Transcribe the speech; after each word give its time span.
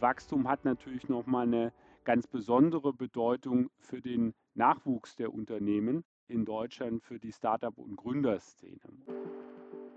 Wachstum 0.00 0.48
hat 0.48 0.64
natürlich 0.64 1.08
nochmal 1.08 1.46
eine 1.46 1.72
ganz 2.04 2.26
besondere 2.26 2.92
Bedeutung 2.92 3.70
für 3.78 4.00
den 4.00 4.34
Nachwuchs 4.54 5.16
der 5.16 5.32
Unternehmen 5.32 6.04
in 6.28 6.44
Deutschland, 6.44 7.02
für 7.02 7.18
die 7.18 7.32
Startup- 7.32 7.76
und 7.76 7.96
Gründerszene. 7.96 8.78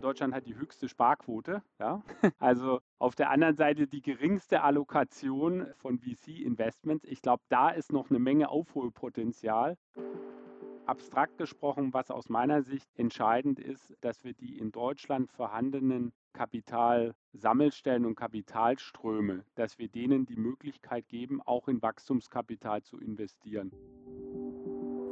Deutschland 0.02 0.34
hat 0.34 0.46
die 0.46 0.56
höchste 0.56 0.90
Sparquote. 0.90 1.64
Ja? 1.80 2.04
Also 2.40 2.82
auf 3.00 3.16
der 3.16 3.30
anderen 3.30 3.56
Seite 3.56 3.88
die 3.88 4.02
geringste 4.02 4.62
Allokation 4.62 5.68
von 5.78 5.98
VC-Investments. 5.98 7.06
Ich 7.06 7.22
glaube, 7.22 7.44
da 7.50 7.70
ist 7.70 7.94
noch 7.94 8.10
eine 8.10 8.20
Menge 8.20 8.50
Aufholpotenzial. 8.50 9.78
Abstrakt 10.86 11.38
gesprochen, 11.38 11.94
was 11.94 12.12
aus 12.12 12.28
meiner 12.28 12.62
Sicht 12.62 12.90
entscheidend 12.96 13.60
ist, 13.60 13.96
dass 14.02 14.24
wir 14.24 14.34
die 14.34 14.58
in 14.58 14.72
Deutschland 14.72 15.32
vorhandenen 15.32 16.12
Kapitalsammelstellen 16.34 18.06
und 18.06 18.16
Kapitalströme, 18.16 19.46
dass 19.56 19.78
wir 19.78 19.88
denen 19.88 20.26
die 20.26 20.36
Möglichkeit 20.36 21.08
geben, 21.08 21.42
auch 21.42 21.70
in 21.70 21.82
Wachstumskapital 21.82 22.84
zu 22.84 23.00
investieren. 23.00 23.72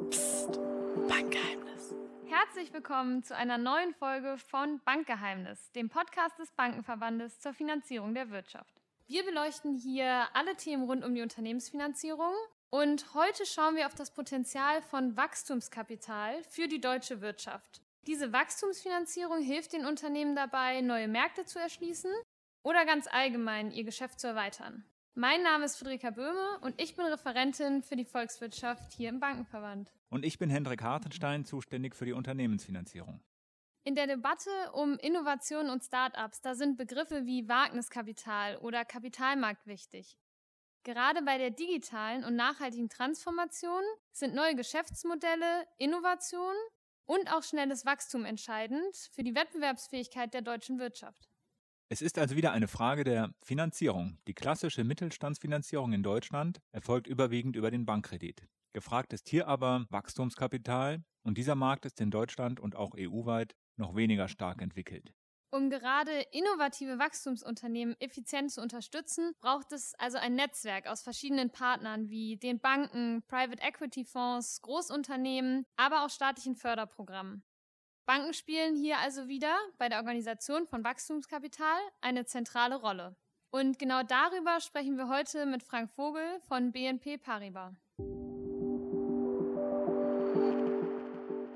Psst, 0.10 0.60
Bankgeheimnis. 1.08 1.96
Herzlich 2.26 2.74
willkommen 2.74 3.24
zu 3.24 3.36
einer 3.36 3.58
neuen 3.58 3.94
Folge 3.94 4.38
von 4.38 4.82
Bankgeheimnis, 4.84 5.72
dem 5.72 5.88
Podcast 5.88 6.38
des 6.38 6.52
Bankenverbandes 6.52 7.40
zur 7.40 7.54
Finanzierung 7.54 8.14
der 8.14 8.30
Wirtschaft. 8.30 8.82
Wir 9.08 9.24
beleuchten 9.24 9.78
hier 9.78 10.28
alle 10.34 10.56
Themen 10.56 10.84
rund 10.84 11.06
um 11.06 11.16
die 11.16 11.22
Unternehmensfinanzierung 11.22 12.34
und 12.72 13.14
heute 13.14 13.46
schauen 13.46 13.76
wir 13.76 13.86
auf 13.86 13.96
das 13.96 14.12
Potenzial 14.12 14.82
von 14.82 15.16
Wachstumskapital 15.16 16.42
für 16.50 16.68
die 16.68 16.82
deutsche 16.82 17.22
Wirtschaft. 17.22 17.82
Diese 18.08 18.34
Wachstumsfinanzierung 18.34 19.44
hilft 19.44 19.74
den 19.74 19.86
Unternehmen 19.86 20.36
dabei, 20.36 20.82
neue 20.82 21.08
Märkte 21.08 21.46
zu 21.46 21.60
erschließen 21.60 22.12
oder 22.64 22.86
ganz 22.86 23.08
allgemein 23.08 23.72
ihr 23.72 23.84
Geschäft 23.84 24.20
zu 24.20 24.28
erweitern. 24.28 24.86
Mein 25.14 25.44
Name 25.44 25.66
ist 25.66 25.76
Friederika 25.76 26.10
Böhme 26.10 26.60
und 26.62 26.82
ich 26.82 26.96
bin 26.96 27.06
Referentin 27.06 27.84
für 27.84 27.98
die 27.98 28.06
Volkswirtschaft 28.06 28.94
hier 28.94 29.10
im 29.10 29.20
Bankenverband. 29.20 29.92
Und 30.10 30.26
ich 30.26 30.40
bin 30.40 30.50
Hendrik 30.50 30.82
Hartenstein, 30.82 31.44
zuständig 31.44 31.96
für 31.96 32.06
die 32.06 32.14
Unternehmensfinanzierung. 32.14 33.20
In 33.84 33.96
der 33.96 34.08
Debatte 34.08 34.50
um 34.74 34.98
Innovationen 34.98 35.70
und 35.70 35.84
Start-ups, 35.84 36.42
da 36.42 36.56
sind 36.56 36.78
Begriffe 36.78 37.26
wie 37.26 37.50
Wagniskapital 37.50 38.58
oder 38.58 38.86
Kapitalmarkt 38.86 39.68
wichtig. 39.68 40.18
Gerade 40.84 41.22
bei 41.22 41.38
der 41.38 41.52
digitalen 41.52 42.24
und 42.24 42.36
nachhaltigen 42.36 42.90
Transformation 42.90 43.84
sind 44.12 44.34
neue 44.34 44.56
Geschäftsmodelle, 44.56 45.68
Innovationen 45.78 46.58
und 47.06 47.32
auch 47.32 47.44
schnelles 47.44 47.86
Wachstum 47.86 48.26
entscheidend 48.26 48.96
für 49.12 49.24
die 49.24 49.36
Wettbewerbsfähigkeit 49.36 50.34
der 50.34 50.42
deutschen 50.42 50.80
Wirtschaft. 50.80 51.30
Es 51.90 52.02
ist 52.02 52.18
also 52.18 52.36
wieder 52.36 52.52
eine 52.52 52.68
Frage 52.68 53.04
der 53.04 53.34
Finanzierung. 53.44 54.18
Die 54.28 54.34
klassische 54.34 54.84
Mittelstandsfinanzierung 54.84 55.94
in 55.94 56.04
Deutschland 56.04 56.62
erfolgt 56.72 57.06
überwiegend 57.06 57.56
über 57.56 57.70
den 57.70 57.86
Bankkredit. 57.86 58.48
Gefragt 58.74 59.14
ist 59.14 59.30
hier 59.30 59.48
aber 59.48 59.86
Wachstumskapital 59.90 61.04
und 61.22 61.38
dieser 61.38 61.56
Markt 61.56 61.86
ist 61.86 62.00
in 62.02 62.10
Deutschland 62.10 62.60
und 62.60 62.76
auch 62.76 62.96
EU-weit 62.98 63.56
noch 63.76 63.96
weniger 63.96 64.30
stark 64.30 64.62
entwickelt. 64.62 65.14
Um 65.54 65.70
gerade 65.70 66.22
innovative 66.32 66.98
Wachstumsunternehmen 66.98 68.00
effizient 68.00 68.52
zu 68.52 68.62
unterstützen, 68.62 69.34
braucht 69.42 69.74
es 69.74 69.94
also 69.96 70.18
ein 70.18 70.36
Netzwerk 70.36 70.88
aus 70.88 71.02
verschiedenen 71.02 71.50
Partnern 71.50 72.10
wie 72.10 72.38
den 72.38 72.62
Banken, 72.62 73.22
Private 73.28 73.62
Equity 73.62 74.06
Fonds, 74.06 74.62
Großunternehmen, 74.62 75.66
aber 75.76 76.06
auch 76.06 76.10
staatlichen 76.10 76.56
Förderprogrammen. 76.56 77.44
Banken 78.06 78.34
spielen 78.34 78.78
hier 78.78 79.00
also 79.00 79.28
wieder 79.28 79.56
bei 79.78 79.90
der 79.90 80.00
Organisation 80.00 80.68
von 80.68 80.86
Wachstumskapital 80.86 81.80
eine 82.00 82.26
zentrale 82.26 82.78
Rolle. 82.78 83.18
Und 83.52 83.78
genau 83.78 84.04
darüber 84.04 84.62
sprechen 84.62 84.98
wir 84.98 85.10
heute 85.10 85.46
mit 85.46 85.64
Frank 85.64 85.92
Vogel 85.92 86.40
von 86.48 86.72
BNP 86.72 87.18
Paribas. 87.18 87.76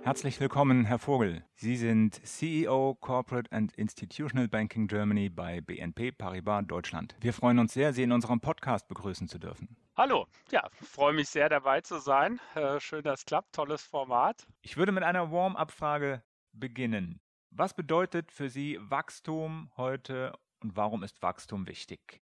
Herzlich 0.06 0.40
willkommen, 0.40 0.86
Herr 0.86 1.00
Vogel. 1.00 1.44
Sie 1.56 1.76
sind 1.76 2.24
CEO 2.24 2.94
Corporate 2.94 3.52
and 3.52 3.74
Institutional 3.74 4.48
Banking 4.48 4.88
Germany 4.88 5.30
bei 5.30 5.62
BNP 5.62 6.12
Paribas 6.12 6.64
Deutschland. 6.68 7.16
Wir 7.22 7.34
freuen 7.34 7.58
uns 7.58 7.74
sehr, 7.74 7.92
Sie 7.92 8.04
in 8.04 8.12
unserem 8.12 8.40
Podcast 8.40 8.88
begrüßen 8.88 9.28
zu 9.28 9.40
dürfen. 9.40 9.76
Hallo, 9.98 10.28
ja, 10.52 10.70
freue 10.80 11.14
mich 11.14 11.30
sehr 11.30 11.50
dabei 11.50 11.82
zu 11.82 11.98
sein. 11.98 12.40
Äh, 12.54 12.80
schön, 12.80 13.02
dass 13.02 13.22
es 13.22 13.26
klappt, 13.26 13.56
tolles 13.56 13.82
Format. 13.82 14.46
Ich 14.62 14.78
würde 14.78 14.92
mit 14.92 15.02
einer 15.02 15.32
Warm-up-Frage 15.32 16.22
beginnen. 16.52 17.20
Was 17.50 17.74
bedeutet 17.74 18.32
für 18.32 18.48
Sie 18.48 18.78
Wachstum 18.80 19.72
heute 19.76 20.38
und 20.60 20.76
warum 20.78 21.02
ist 21.02 21.24
Wachstum 21.24 21.68
wichtig? 21.68 22.22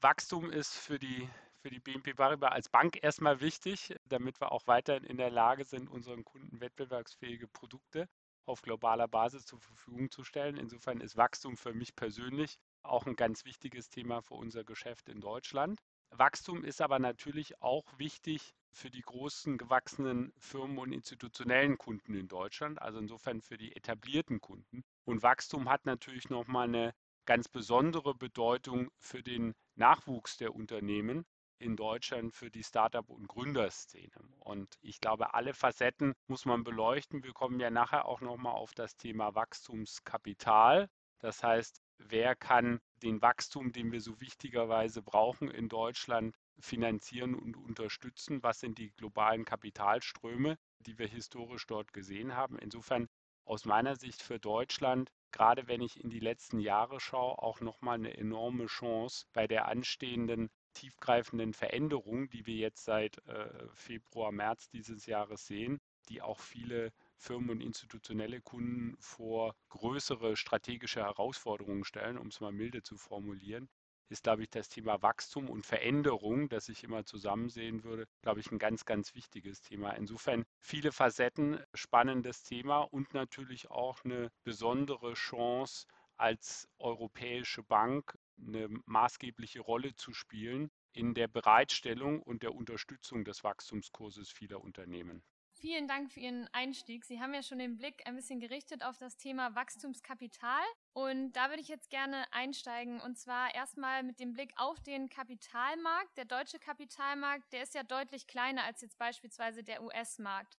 Wachstum 0.00 0.48
ist 0.52 0.74
für 0.74 1.00
die 1.00 1.28
für 1.66 1.70
die 1.70 1.80
BNP 1.80 2.14
Paribas 2.14 2.52
als 2.52 2.68
Bank 2.68 3.02
erstmal 3.02 3.40
wichtig, 3.40 3.92
damit 4.04 4.40
wir 4.40 4.52
auch 4.52 4.68
weiterhin 4.68 5.02
in 5.02 5.16
der 5.16 5.30
Lage 5.30 5.64
sind, 5.64 5.90
unseren 5.90 6.24
Kunden 6.24 6.60
wettbewerbsfähige 6.60 7.48
Produkte 7.48 8.08
auf 8.44 8.62
globaler 8.62 9.08
Basis 9.08 9.46
zur 9.46 9.58
Verfügung 9.58 10.12
zu 10.12 10.22
stellen. 10.22 10.58
Insofern 10.58 11.00
ist 11.00 11.16
Wachstum 11.16 11.56
für 11.56 11.74
mich 11.74 11.96
persönlich 11.96 12.60
auch 12.84 13.04
ein 13.06 13.16
ganz 13.16 13.44
wichtiges 13.44 13.90
Thema 13.90 14.22
für 14.22 14.34
unser 14.34 14.62
Geschäft 14.62 15.08
in 15.08 15.20
Deutschland. 15.20 15.80
Wachstum 16.10 16.62
ist 16.62 16.80
aber 16.80 17.00
natürlich 17.00 17.60
auch 17.60 17.84
wichtig 17.98 18.54
für 18.70 18.88
die 18.88 19.02
großen 19.02 19.58
gewachsenen 19.58 20.32
Firmen 20.38 20.78
und 20.78 20.92
institutionellen 20.92 21.78
Kunden 21.78 22.14
in 22.14 22.28
Deutschland, 22.28 22.80
also 22.80 23.00
insofern 23.00 23.40
für 23.40 23.58
die 23.58 23.74
etablierten 23.74 24.40
Kunden. 24.40 24.84
Und 25.04 25.24
Wachstum 25.24 25.68
hat 25.68 25.84
natürlich 25.84 26.30
nochmal 26.30 26.68
eine 26.68 26.94
ganz 27.24 27.48
besondere 27.48 28.14
Bedeutung 28.14 28.88
für 29.00 29.24
den 29.24 29.52
Nachwuchs 29.74 30.36
der 30.36 30.54
Unternehmen, 30.54 31.26
in 31.58 31.76
Deutschland 31.76 32.34
für 32.34 32.50
die 32.50 32.62
Startup- 32.62 33.08
und 33.08 33.28
Gründerszene. 33.28 34.10
Und 34.40 34.78
ich 34.82 35.00
glaube, 35.00 35.34
alle 35.34 35.54
Facetten 35.54 36.14
muss 36.28 36.44
man 36.44 36.64
beleuchten. 36.64 37.22
Wir 37.22 37.32
kommen 37.32 37.60
ja 37.60 37.70
nachher 37.70 38.06
auch 38.06 38.20
nochmal 38.20 38.54
auf 38.54 38.74
das 38.74 38.96
Thema 38.96 39.34
Wachstumskapital. 39.34 40.88
Das 41.18 41.42
heißt, 41.42 41.80
wer 41.98 42.36
kann 42.36 42.80
den 43.02 43.22
Wachstum, 43.22 43.72
den 43.72 43.92
wir 43.92 44.00
so 44.00 44.20
wichtigerweise 44.20 45.02
brauchen 45.02 45.50
in 45.50 45.68
Deutschland, 45.68 46.36
finanzieren 46.58 47.34
und 47.34 47.56
unterstützen? 47.56 48.42
Was 48.42 48.60
sind 48.60 48.78
die 48.78 48.90
globalen 48.92 49.44
Kapitalströme, 49.44 50.56
die 50.80 50.98
wir 50.98 51.08
historisch 51.08 51.66
dort 51.66 51.92
gesehen 51.92 52.36
haben? 52.36 52.58
Insofern 52.58 53.08
aus 53.44 53.64
meiner 53.64 53.96
Sicht 53.96 54.22
für 54.22 54.38
Deutschland 54.38 55.10
gerade 55.36 55.68
wenn 55.68 55.82
ich 55.82 56.02
in 56.02 56.08
die 56.08 56.20
letzten 56.20 56.60
Jahre 56.60 56.98
schaue, 56.98 57.38
auch 57.42 57.60
nochmal 57.60 57.96
eine 57.96 58.16
enorme 58.16 58.66
Chance 58.66 59.26
bei 59.34 59.46
der 59.46 59.68
anstehenden 59.68 60.48
tiefgreifenden 60.76 61.52
Veränderungen, 61.52 62.28
die 62.28 62.46
wir 62.46 62.56
jetzt 62.56 62.84
seit 62.84 63.18
äh, 63.26 63.48
Februar, 63.74 64.30
März 64.30 64.68
dieses 64.68 65.06
Jahres 65.06 65.46
sehen, 65.46 65.80
die 66.08 66.22
auch 66.22 66.38
viele 66.40 66.92
Firmen 67.16 67.50
und 67.50 67.60
institutionelle 67.60 68.40
Kunden 68.40 68.96
vor 68.98 69.54
größere 69.70 70.36
strategische 70.36 71.02
Herausforderungen 71.02 71.84
stellen, 71.84 72.18
um 72.18 72.28
es 72.28 72.40
mal 72.40 72.52
milde 72.52 72.82
zu 72.82 72.96
formulieren, 72.96 73.68
ist, 74.08 74.22
glaube 74.22 74.42
ich, 74.42 74.50
das 74.50 74.68
Thema 74.68 75.02
Wachstum 75.02 75.48
und 75.48 75.66
Veränderung, 75.66 76.48
das 76.48 76.68
ich 76.68 76.84
immer 76.84 77.04
zusammen 77.04 77.48
sehen 77.48 77.82
würde, 77.82 78.06
glaube 78.22 78.40
ich, 78.40 78.52
ein 78.52 78.58
ganz, 78.58 78.84
ganz 78.84 79.14
wichtiges 79.14 79.62
Thema. 79.62 79.90
Insofern 79.92 80.44
viele 80.60 80.92
Facetten, 80.92 81.58
spannendes 81.74 82.42
Thema 82.42 82.80
und 82.80 83.14
natürlich 83.14 83.70
auch 83.70 84.04
eine 84.04 84.30
besondere 84.44 85.14
Chance 85.14 85.86
als 86.16 86.68
europäische 86.78 87.62
Bank 87.62 88.16
eine 88.38 88.68
maßgebliche 88.86 89.60
Rolle 89.60 89.94
zu 89.94 90.12
spielen 90.12 90.70
in 90.92 91.14
der 91.14 91.28
Bereitstellung 91.28 92.22
und 92.22 92.42
der 92.42 92.54
Unterstützung 92.54 93.24
des 93.24 93.44
Wachstumskurses 93.44 94.30
vieler 94.30 94.60
Unternehmen. 94.60 95.22
Vielen 95.58 95.88
Dank 95.88 96.12
für 96.12 96.20
Ihren 96.20 96.48
Einstieg. 96.52 97.06
Sie 97.06 97.18
haben 97.18 97.32
ja 97.32 97.42
schon 97.42 97.58
den 97.58 97.78
Blick 97.78 98.06
ein 98.06 98.14
bisschen 98.14 98.40
gerichtet 98.40 98.84
auf 98.84 98.98
das 98.98 99.16
Thema 99.16 99.54
Wachstumskapital. 99.54 100.62
Und 100.92 101.32
da 101.32 101.48
würde 101.48 101.62
ich 101.62 101.68
jetzt 101.68 101.88
gerne 101.88 102.30
einsteigen. 102.30 103.00
Und 103.00 103.16
zwar 103.16 103.54
erstmal 103.54 104.02
mit 104.02 104.20
dem 104.20 104.34
Blick 104.34 104.52
auf 104.56 104.78
den 104.80 105.08
Kapitalmarkt. 105.08 106.18
Der 106.18 106.26
deutsche 106.26 106.58
Kapitalmarkt, 106.58 107.50
der 107.54 107.62
ist 107.62 107.74
ja 107.74 107.84
deutlich 107.84 108.26
kleiner 108.26 108.64
als 108.64 108.82
jetzt 108.82 108.98
beispielsweise 108.98 109.64
der 109.64 109.82
US-Markt. 109.82 110.58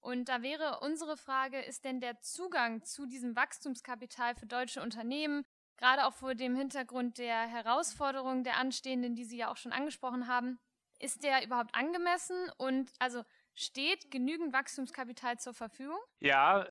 Und 0.00 0.28
da 0.28 0.42
wäre 0.42 0.80
unsere 0.80 1.16
Frage, 1.16 1.60
ist 1.60 1.84
denn 1.84 2.00
der 2.00 2.20
Zugang 2.20 2.82
zu 2.82 3.06
diesem 3.06 3.36
Wachstumskapital 3.36 4.34
für 4.34 4.46
deutsche 4.46 4.82
Unternehmen 4.82 5.44
gerade 5.76 6.06
auch 6.06 6.14
vor 6.14 6.34
dem 6.34 6.56
Hintergrund 6.56 7.18
der 7.18 7.46
Herausforderungen 7.46 8.44
der 8.44 8.56
Anstehenden, 8.56 9.14
die 9.14 9.24
Sie 9.24 9.36
ja 9.38 9.50
auch 9.50 9.56
schon 9.56 9.72
angesprochen 9.72 10.28
haben, 10.28 10.58
ist 10.98 11.24
der 11.24 11.44
überhaupt 11.44 11.74
angemessen 11.74 12.36
und 12.58 12.90
also 12.98 13.24
steht 13.54 14.10
genügend 14.10 14.52
Wachstumskapital 14.52 15.38
zur 15.38 15.54
Verfügung? 15.54 15.98
Ja, 16.20 16.68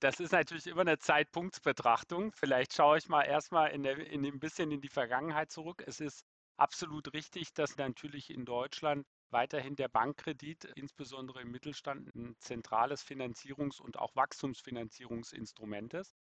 das 0.00 0.20
ist 0.20 0.32
natürlich 0.32 0.66
immer 0.66 0.82
eine 0.82 0.98
Zeitpunktsbetrachtung. 0.98 2.32
Vielleicht 2.32 2.74
schaue 2.74 2.98
ich 2.98 3.08
mal 3.08 3.22
erstmal 3.22 3.70
in, 3.70 3.84
in 3.84 4.24
ein 4.24 4.40
bisschen 4.40 4.70
in 4.70 4.80
die 4.80 4.88
Vergangenheit 4.88 5.50
zurück. 5.50 5.82
Es 5.86 6.00
ist 6.00 6.24
absolut 6.56 7.12
richtig, 7.12 7.52
dass 7.54 7.76
natürlich 7.76 8.30
in 8.30 8.44
Deutschland 8.44 9.06
weiterhin 9.30 9.76
der 9.76 9.88
Bankkredit, 9.88 10.64
insbesondere 10.76 11.40
im 11.42 11.50
Mittelstand, 11.50 12.14
ein 12.14 12.36
zentrales 12.38 13.02
Finanzierungs- 13.04 13.80
und 13.80 13.98
auch 13.98 14.14
Wachstumsfinanzierungsinstrument 14.14 15.94
ist. 15.94 16.14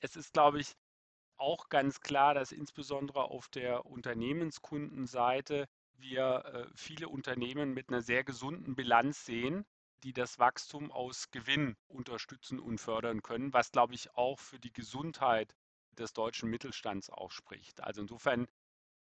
Es 0.00 0.16
ist, 0.16 0.32
glaube 0.32 0.60
ich, 0.60 0.74
auch 1.42 1.68
ganz 1.68 2.00
klar, 2.00 2.34
dass 2.34 2.52
insbesondere 2.52 3.24
auf 3.24 3.48
der 3.48 3.84
Unternehmenskundenseite 3.84 5.68
wir 5.96 6.44
äh, 6.44 6.66
viele 6.74 7.08
Unternehmen 7.08 7.74
mit 7.74 7.88
einer 7.88 8.00
sehr 8.00 8.24
gesunden 8.24 8.74
Bilanz 8.74 9.24
sehen, 9.26 9.66
die 10.04 10.12
das 10.12 10.38
Wachstum 10.38 10.90
aus 10.90 11.30
Gewinn 11.30 11.76
unterstützen 11.88 12.58
und 12.58 12.78
fördern 12.78 13.22
können, 13.22 13.52
was, 13.52 13.70
glaube 13.70 13.94
ich, 13.94 14.14
auch 14.14 14.38
für 14.38 14.58
die 14.58 14.72
Gesundheit 14.72 15.54
des 15.98 16.12
deutschen 16.12 16.48
Mittelstands 16.48 17.10
auch 17.10 17.30
spricht. 17.30 17.82
Also 17.82 18.00
insofern, 18.00 18.46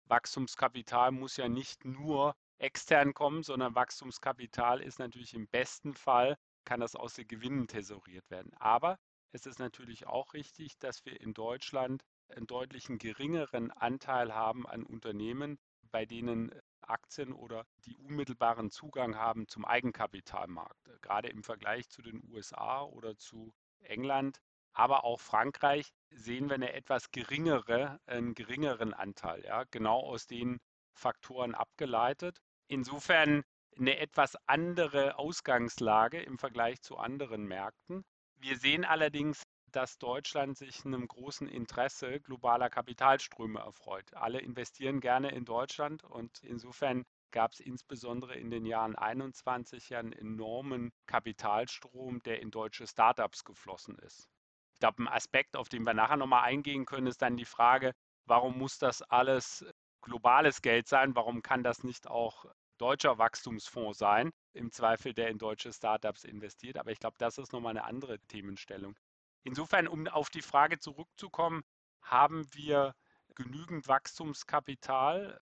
Wachstumskapital 0.06 1.12
muss 1.12 1.38
ja 1.38 1.50
nicht 1.50 1.86
nur 1.86 2.36
extern 2.60 3.14
kommen, 3.14 3.44
sondern 3.44 3.76
Wachstumskapital 3.76 4.82
ist 4.82 5.00
natürlich 5.00 5.34
im 5.34 5.48
besten 5.48 5.94
Fall, 5.94 6.38
kann 6.66 6.80
das 6.80 6.96
aus 6.96 7.16
den 7.16 7.28
Gewinnen 7.28 7.68
tesoriert 7.68 8.30
werden. 8.30 8.54
Aber 8.56 8.98
es 9.32 9.46
ist 9.46 9.60
natürlich 9.60 10.08
auch 10.08 10.34
richtig, 10.34 10.78
dass 10.80 11.04
wir 11.06 11.20
in 11.20 11.34
Deutschland 11.34 12.04
einen 12.36 12.48
deutlichen 12.48 12.98
geringeren 12.98 13.72
Anteil 13.72 14.34
haben 14.34 14.68
an 14.68 14.84
Unternehmen, 14.84 15.58
bei 15.92 16.06
denen 16.06 16.52
Aktien 16.82 17.34
oder 17.34 17.66
die 17.86 17.98
unmittelbaren 17.98 18.72
Zugang 18.72 19.16
haben 19.16 19.48
zum 19.48 19.66
Eigenkapitalmarkt. 19.66 21.02
Gerade 21.02 21.30
im 21.30 21.44
Vergleich 21.44 21.90
zu 21.90 22.02
den 22.02 22.22
USA 22.32 22.84
oder 22.84 23.18
zu 23.18 23.54
England, 23.80 24.40
aber 24.74 25.04
auch 25.04 25.20
Frankreich 25.20 25.92
sehen 26.12 26.50
wir 26.50 26.56
eine 26.56 26.74
etwas 26.74 27.12
geringere, 27.12 28.00
einen 28.06 28.36
geringeren 28.36 28.94
Anteil, 28.94 29.44
ja, 29.44 29.64
genau 29.72 30.00
aus 30.02 30.28
den 30.28 30.60
Faktoren 30.94 31.56
abgeleitet. 31.56 32.40
Insofern 32.68 33.44
eine 33.78 33.98
etwas 33.98 34.36
andere 34.46 35.18
Ausgangslage 35.18 36.22
im 36.22 36.38
Vergleich 36.38 36.82
zu 36.82 36.98
anderen 36.98 37.46
Märkten. 37.46 38.04
Wir 38.36 38.58
sehen 38.58 38.86
allerdings 38.86 39.44
dass 39.78 40.00
Deutschland 40.00 40.58
sich 40.58 40.86
einem 40.86 41.08
großen 41.08 41.48
Interesse 41.48 42.20
globaler 42.20 42.68
Kapitalströme 42.68 43.60
erfreut. 43.60 44.12
Alle 44.16 44.40
investieren 44.40 45.02
gerne 45.02 45.30
in 45.30 45.46
Deutschland 45.46 46.04
und 46.04 46.44
insofern 46.44 47.06
gab 47.30 47.52
es 47.52 47.60
insbesondere 47.60 48.34
in 48.34 48.50
den 48.50 48.66
Jahren 48.66 48.96
21 48.96 49.90
ja 49.90 50.00
einen 50.00 50.14
enormen 50.14 50.92
Kapitalstrom, 51.06 52.24
der 52.24 52.42
in 52.42 52.50
deutsche 52.50 52.88
Startups 52.88 53.44
geflossen 53.44 54.00
ist. 54.00 54.28
Ich 54.74 54.80
glaube, 54.80 55.04
ein 55.04 55.08
Aspekt, 55.08 55.56
auf 55.56 55.70
den 55.70 55.84
wir 55.84 55.94
nachher 55.94 56.18
nochmal 56.18 56.46
eingehen 56.46 56.88
können, 56.88 57.06
ist 57.06 57.22
dann 57.22 57.38
die 57.38 57.46
Frage, 57.46 57.94
warum 58.26 58.58
muss 58.58 58.80
das 58.80 59.04
alles 59.04 59.64
globales 60.02 60.64
Geld 60.64 60.88
sein? 60.88 61.16
Warum 61.16 61.44
kann 61.44 61.62
das 61.62 61.84
nicht 61.84 62.08
auch 62.08 62.46
deutscher 62.80 63.20
Wachstumsfonds 63.20 64.00
sein, 64.00 64.32
im 64.54 64.72
Zweifel, 64.72 65.14
der 65.14 65.28
in 65.28 65.38
deutsche 65.38 65.72
Startups 65.72 66.24
investiert? 66.24 66.80
Aber 66.80 66.90
ich 66.90 66.98
glaube, 66.98 67.18
das 67.20 67.38
ist 67.38 67.54
nochmal 67.54 67.78
eine 67.78 67.84
andere 67.84 68.18
Themenstellung. 68.22 68.96
Insofern, 69.48 69.88
um 69.88 70.06
auf 70.10 70.30
die 70.30 70.42
Frage 70.42 70.78
zurückzukommen, 70.78 71.64
haben 72.02 72.54
wir 72.54 72.94
genügend 73.34 73.88
Wachstumskapital? 73.88 75.40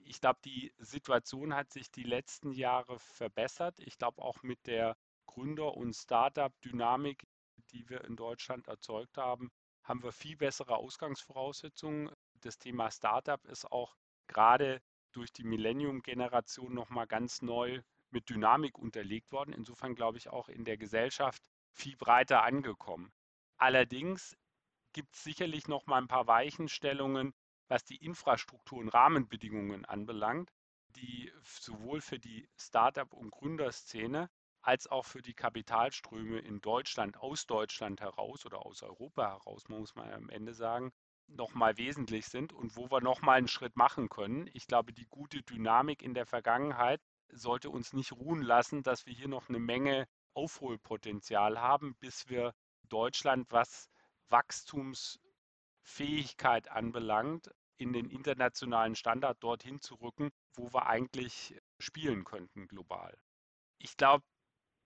Ich 0.00 0.20
glaube, 0.20 0.38
die 0.44 0.74
Situation 0.76 1.54
hat 1.54 1.72
sich 1.72 1.90
die 1.90 2.02
letzten 2.02 2.52
Jahre 2.52 2.98
verbessert. 2.98 3.80
Ich 3.80 3.96
glaube 3.96 4.20
auch 4.20 4.42
mit 4.42 4.66
der 4.66 4.98
Gründer- 5.24 5.74
und 5.78 5.94
Startup-Dynamik, 5.94 7.26
die 7.70 7.88
wir 7.88 8.04
in 8.04 8.16
Deutschland 8.16 8.68
erzeugt 8.68 9.16
haben, 9.16 9.50
haben 9.82 10.02
wir 10.02 10.12
viel 10.12 10.36
bessere 10.36 10.76
Ausgangsvoraussetzungen. 10.76 12.10
Das 12.42 12.58
Thema 12.58 12.90
Startup 12.90 13.42
ist 13.46 13.64
auch 13.72 13.96
gerade 14.26 14.82
durch 15.12 15.32
die 15.32 15.44
Millennium-Generation 15.44 16.74
nochmal 16.74 17.06
ganz 17.06 17.40
neu 17.40 17.80
mit 18.10 18.28
Dynamik 18.28 18.78
unterlegt 18.78 19.32
worden. 19.32 19.54
Insofern 19.54 19.94
glaube 19.94 20.18
ich 20.18 20.28
auch 20.28 20.50
in 20.50 20.66
der 20.66 20.76
Gesellschaft 20.76 21.42
viel 21.72 21.96
breiter 21.96 22.42
angekommen. 22.42 23.10
Allerdings 23.58 24.36
gibt 24.92 25.14
es 25.14 25.24
sicherlich 25.24 25.68
noch 25.68 25.86
mal 25.86 25.98
ein 25.98 26.08
paar 26.08 26.26
Weichenstellungen, 26.26 27.34
was 27.68 27.84
die 27.84 27.96
Infrastruktur 27.96 28.78
und 28.78 28.88
Rahmenbedingungen 28.88 29.84
anbelangt, 29.84 30.50
die 30.96 31.32
sowohl 31.42 32.00
für 32.00 32.18
die 32.18 32.48
Startup- 32.56 33.12
und 33.12 33.30
Gründerszene 33.30 34.30
als 34.62 34.86
auch 34.86 35.04
für 35.04 35.22
die 35.22 35.34
Kapitalströme 35.34 36.38
in 36.38 36.60
Deutschland, 36.60 37.18
aus 37.18 37.46
Deutschland 37.46 38.00
heraus 38.00 38.46
oder 38.46 38.64
aus 38.64 38.82
Europa 38.82 39.28
heraus, 39.28 39.68
muss 39.68 39.94
man 39.94 40.12
am 40.12 40.30
Ende 40.30 40.54
sagen, 40.54 40.92
nochmal 41.26 41.76
wesentlich 41.78 42.26
sind 42.26 42.52
und 42.52 42.76
wo 42.76 42.90
wir 42.90 43.00
nochmal 43.00 43.38
einen 43.38 43.48
Schritt 43.48 43.76
machen 43.76 44.08
können. 44.08 44.48
Ich 44.52 44.66
glaube, 44.66 44.92
die 44.92 45.06
gute 45.06 45.42
Dynamik 45.42 46.02
in 46.02 46.14
der 46.14 46.26
Vergangenheit 46.26 47.00
sollte 47.30 47.70
uns 47.70 47.92
nicht 47.92 48.12
ruhen 48.12 48.42
lassen, 48.42 48.82
dass 48.82 49.04
wir 49.06 49.12
hier 49.12 49.28
noch 49.28 49.48
eine 49.48 49.58
Menge 49.58 50.06
Aufholpotenzial 50.34 51.60
haben, 51.60 51.94
bis 51.96 52.28
wir 52.28 52.54
Deutschland, 52.88 53.50
was 53.50 53.88
Wachstumsfähigkeit 54.28 56.68
anbelangt, 56.68 57.50
in 57.78 57.92
den 57.92 58.10
internationalen 58.10 58.96
Standard 58.96 59.42
dorthin 59.42 59.80
zu 59.80 59.94
rücken, 59.96 60.30
wo 60.54 60.72
wir 60.72 60.86
eigentlich 60.86 61.56
spielen 61.78 62.24
könnten 62.24 62.66
global. 62.66 63.16
Ich 63.78 63.96
glaube, 63.96 64.24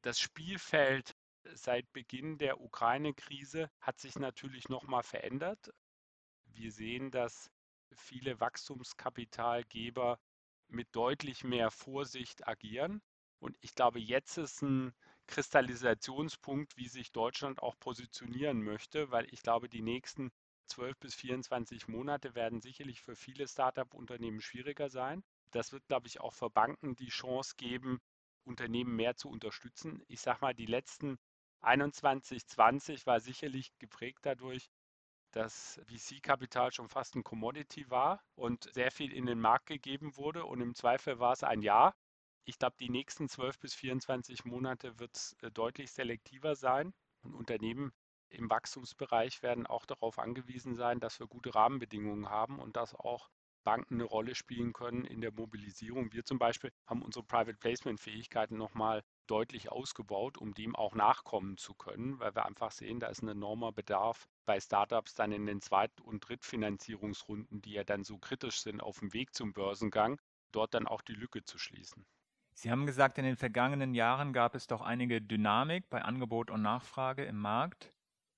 das 0.02 0.20
Spielfeld 0.20 1.16
seit 1.54 1.90
Beginn 1.92 2.38
der 2.38 2.60
Ukraine-Krise 2.60 3.70
hat 3.80 3.98
sich 3.98 4.16
natürlich 4.16 4.68
nochmal 4.68 5.02
verändert. 5.02 5.72
Wir 6.44 6.70
sehen, 6.70 7.10
dass 7.10 7.50
viele 7.94 8.38
Wachstumskapitalgeber 8.40 10.18
mit 10.68 10.94
deutlich 10.94 11.44
mehr 11.44 11.70
Vorsicht 11.70 12.46
agieren. 12.46 13.02
Und 13.38 13.56
ich 13.60 13.74
glaube, 13.74 13.98
jetzt 13.98 14.38
ist 14.38 14.62
ein 14.62 14.94
Kristallisationspunkt, 15.26 16.76
wie 16.76 16.88
sich 16.88 17.12
Deutschland 17.12 17.62
auch 17.62 17.78
positionieren 17.78 18.62
möchte, 18.62 19.10
weil 19.10 19.26
ich 19.32 19.42
glaube, 19.42 19.68
die 19.68 19.82
nächsten 19.82 20.30
12 20.66 20.98
bis 20.98 21.14
24 21.14 21.88
Monate 21.88 22.34
werden 22.34 22.60
sicherlich 22.60 23.00
für 23.00 23.16
viele 23.16 23.46
Start-up-Unternehmen 23.46 24.40
schwieriger 24.40 24.88
sein. 24.88 25.22
Das 25.50 25.72
wird, 25.72 25.86
glaube 25.86 26.06
ich, 26.06 26.20
auch 26.20 26.32
für 26.32 26.50
Banken 26.50 26.96
die 26.96 27.08
Chance 27.08 27.54
geben, 27.56 28.00
Unternehmen 28.44 28.96
mehr 28.96 29.16
zu 29.16 29.28
unterstützen. 29.28 30.02
Ich 30.08 30.20
sage 30.20 30.38
mal, 30.40 30.54
die 30.54 30.66
letzten 30.66 31.18
21, 31.60 32.46
20 32.46 33.06
war 33.06 33.20
sicherlich 33.20 33.72
geprägt 33.78 34.20
dadurch, 34.22 34.70
dass 35.32 35.80
VC-Kapital 35.86 36.72
schon 36.72 36.88
fast 36.88 37.14
ein 37.14 37.24
Commodity 37.24 37.88
war 37.90 38.22
und 38.34 38.72
sehr 38.72 38.90
viel 38.90 39.12
in 39.12 39.26
den 39.26 39.40
Markt 39.40 39.66
gegeben 39.66 40.16
wurde 40.16 40.44
und 40.44 40.60
im 40.60 40.74
Zweifel 40.74 41.18
war 41.18 41.32
es 41.32 41.42
ein 41.42 41.62
Jahr 41.62 41.94
ich 42.44 42.58
glaube, 42.58 42.76
die 42.80 42.90
nächsten 42.90 43.28
12 43.28 43.58
bis 43.60 43.74
24 43.74 44.44
Monate 44.44 44.98
wird 44.98 45.14
es 45.16 45.36
äh, 45.42 45.50
deutlich 45.50 45.92
selektiver 45.92 46.56
sein. 46.56 46.92
Und 47.22 47.34
Unternehmen 47.34 47.92
im 48.30 48.50
Wachstumsbereich 48.50 49.42
werden 49.42 49.66
auch 49.66 49.86
darauf 49.86 50.18
angewiesen 50.18 50.74
sein, 50.74 50.98
dass 50.98 51.20
wir 51.20 51.26
gute 51.26 51.54
Rahmenbedingungen 51.54 52.30
haben 52.30 52.58
und 52.58 52.76
dass 52.76 52.94
auch 52.94 53.30
Banken 53.62 53.94
eine 53.94 54.04
Rolle 54.04 54.34
spielen 54.34 54.72
können 54.72 55.04
in 55.04 55.20
der 55.20 55.32
Mobilisierung. 55.32 56.12
Wir 56.12 56.24
zum 56.24 56.38
Beispiel 56.38 56.72
haben 56.86 57.02
unsere 57.02 57.24
Private 57.24 57.56
Placement-Fähigkeiten 57.58 58.56
nochmal 58.56 59.04
deutlich 59.28 59.70
ausgebaut, 59.70 60.36
um 60.36 60.52
dem 60.52 60.74
auch 60.74 60.96
nachkommen 60.96 61.56
zu 61.56 61.74
können, 61.74 62.18
weil 62.18 62.34
wir 62.34 62.44
einfach 62.44 62.72
sehen, 62.72 62.98
da 62.98 63.06
ist 63.06 63.22
ein 63.22 63.28
enormer 63.28 63.70
Bedarf 63.70 64.26
bei 64.46 64.58
Startups 64.58 65.14
dann 65.14 65.30
in 65.30 65.46
den 65.46 65.60
Zweit- 65.60 66.00
und 66.00 66.26
Drittfinanzierungsrunden, 66.28 67.62
die 67.62 67.72
ja 67.72 67.84
dann 67.84 68.02
so 68.02 68.18
kritisch 68.18 68.60
sind 68.62 68.80
auf 68.80 68.98
dem 68.98 69.12
Weg 69.12 69.32
zum 69.32 69.52
Börsengang, 69.52 70.20
dort 70.50 70.74
dann 70.74 70.88
auch 70.88 71.02
die 71.02 71.14
Lücke 71.14 71.44
zu 71.44 71.56
schließen. 71.58 72.04
Sie 72.54 72.70
haben 72.70 72.86
gesagt, 72.86 73.18
in 73.18 73.24
den 73.24 73.36
vergangenen 73.36 73.94
Jahren 73.94 74.32
gab 74.32 74.54
es 74.54 74.66
doch 74.66 74.80
einige 74.80 75.20
Dynamik 75.20 75.88
bei 75.90 76.02
Angebot 76.02 76.50
und 76.50 76.62
Nachfrage 76.62 77.24
im 77.24 77.38
Markt. 77.38 77.92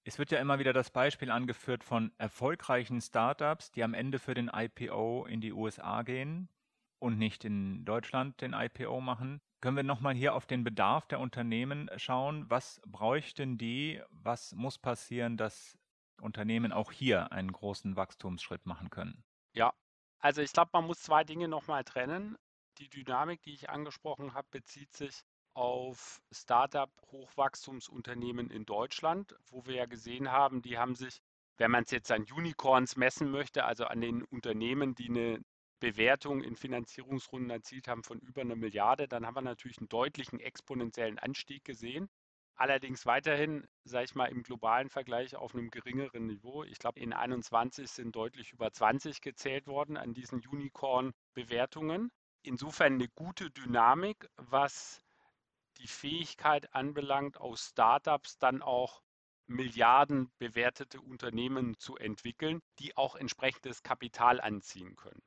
Es 0.05 0.19
wird 0.19 0.31
ja 0.31 0.39
immer 0.39 0.59
wieder 0.59 0.73
das 0.73 0.91
Beispiel 0.91 1.31
angeführt 1.31 1.83
von 1.83 2.13
erfolgreichen 2.19 3.01
Startups, 3.01 3.73
die 3.73 3.83
am 3.83 3.95
Ende 3.95 4.19
für 4.19 4.35
den 4.35 4.51
IPO 4.55 5.27
in 5.27 5.41
die 5.41 5.53
USA 5.53 6.03
gehen 6.03 6.49
und 6.99 7.19
nicht 7.19 7.45
in 7.45 7.85
Deutschland 7.85 8.41
den 8.41 8.53
IPO 8.53 9.01
machen. 9.01 9.41
Können 9.61 9.77
wir 9.77 9.83
nochmal 9.83 10.15
hier 10.15 10.35
auf 10.35 10.47
den 10.47 10.63
Bedarf 10.63 11.07
der 11.07 11.21
Unternehmen 11.21 11.91
schauen? 11.97 12.45
Was 12.51 12.83
bräuchten 12.87 13.57
die? 13.57 14.03
Was 14.11 14.53
muss 14.55 14.79
passieren, 14.79 15.39
dass 15.39 15.79
Unternehmen 16.21 16.71
auch 16.71 16.93
hier 16.93 17.33
einen 17.33 17.51
großen 17.51 17.97
Wachstumsschritt 17.97 18.67
machen 18.67 18.91
können? 18.91 19.25
Ja, 19.55 19.73
also 20.19 20.43
ich 20.43 20.53
glaube, 20.53 20.71
man 20.75 20.87
muss 20.87 21.01
zwei 21.01 21.25
Dinge 21.25 21.49
nochmal 21.49 21.83
trennen. 21.83 22.37
Die 22.79 22.89
Dynamik, 22.89 23.43
die 23.43 23.55
ich 23.55 23.71
angesprochen 23.71 24.35
habe, 24.35 24.49
bezieht 24.51 24.93
sich 24.93 25.23
auf 25.53 26.21
Startup-Hochwachstumsunternehmen 26.33 28.51
in 28.51 28.67
Deutschland, 28.67 29.37
wo 29.47 29.65
wir 29.65 29.77
ja 29.77 29.87
gesehen 29.87 30.33
haben, 30.33 30.61
die 30.61 30.77
haben 30.77 30.97
sich, 30.97 31.21
wenn 31.57 31.71
man 31.71 31.85
es 31.85 31.93
jetzt 31.93 32.11
an 32.11 32.25
Unicorns 32.25 32.97
messen 32.97 33.31
möchte, 33.31 33.65
also 33.65 33.85
an 33.85 34.01
den 34.01 34.25
Unternehmen, 34.25 34.97
die 34.97 35.09
eine 35.09 35.41
Bewertung 35.79 36.43
in 36.43 36.57
Finanzierungsrunden 36.57 37.51
erzielt 37.51 37.87
haben 37.87 38.03
von 38.03 38.19
über 38.19 38.41
einer 38.41 38.57
Milliarde, 38.57 39.07
dann 39.07 39.25
haben 39.25 39.37
wir 39.37 39.43
natürlich 39.43 39.79
einen 39.79 39.89
deutlichen 39.89 40.41
exponentiellen 40.41 41.21
Anstieg 41.21 41.65
gesehen. 41.65 42.11
Allerdings 42.57 43.07
weiterhin, 43.07 43.69
sage 43.85 44.07
ich 44.07 44.17
mal, 44.17 44.27
im 44.27 44.43
globalen 44.43 44.91
Vergleich 44.91 45.37
auf 45.37 45.55
einem 45.55 45.71
geringeren 45.71 46.27
Niveau. 46.27 46.65
Ich 46.65 46.79
glaube, 46.79 46.99
in 47.01 47.13
21 47.13 47.89
sind 47.91 48.17
deutlich 48.17 48.53
über 48.53 48.73
20 48.73 49.21
gezählt 49.21 49.69
worden 49.69 49.97
an 49.97 50.15
diesen 50.15 50.45
Unicorn-Bewertungen 50.45 52.11
insofern 52.47 52.95
eine 52.95 53.09
gute 53.09 53.51
Dynamik, 53.51 54.29
was 54.37 55.03
die 55.79 55.89
Fähigkeit 55.89 56.75
anbelangt, 56.75 57.39
aus 57.39 57.71
Startups 57.71 58.39
dann 58.39 58.63
auch 58.63 59.03
Milliarden 59.47 60.31
bewertete 60.39 61.01
Unternehmen 61.01 61.77
zu 61.79 61.97
entwickeln, 61.97 62.63
die 62.79 62.97
auch 62.97 63.17
entsprechendes 63.17 63.83
Kapital 63.83 64.41
anziehen 64.41 64.97
können. 64.97 65.23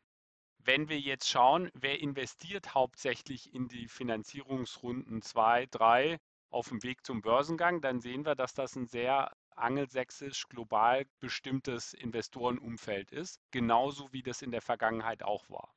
Wenn 0.57 0.89
wir 0.89 0.99
jetzt 0.99 1.29
schauen, 1.29 1.69
wer 1.73 1.99
investiert 1.99 2.73
hauptsächlich 2.73 3.53
in 3.53 3.67
die 3.67 3.87
Finanzierungsrunden 3.87 5.21
2, 5.21 5.67
3 5.67 6.17
auf 6.49 6.69
dem 6.69 6.81
Weg 6.83 7.05
zum 7.05 7.21
Börsengang, 7.21 7.81
dann 7.81 8.01
sehen 8.01 8.25
wir, 8.25 8.35
dass 8.35 8.53
das 8.53 8.75
ein 8.75 8.87
sehr 8.87 9.31
angelsächsisch 9.55 10.47
global 10.49 11.05
bestimmtes 11.19 11.93
Investorenumfeld 11.93 13.11
ist, 13.11 13.39
genauso 13.51 14.11
wie 14.11 14.23
das 14.23 14.41
in 14.41 14.51
der 14.51 14.61
Vergangenheit 14.61 15.23
auch 15.23 15.49
war. 15.49 15.73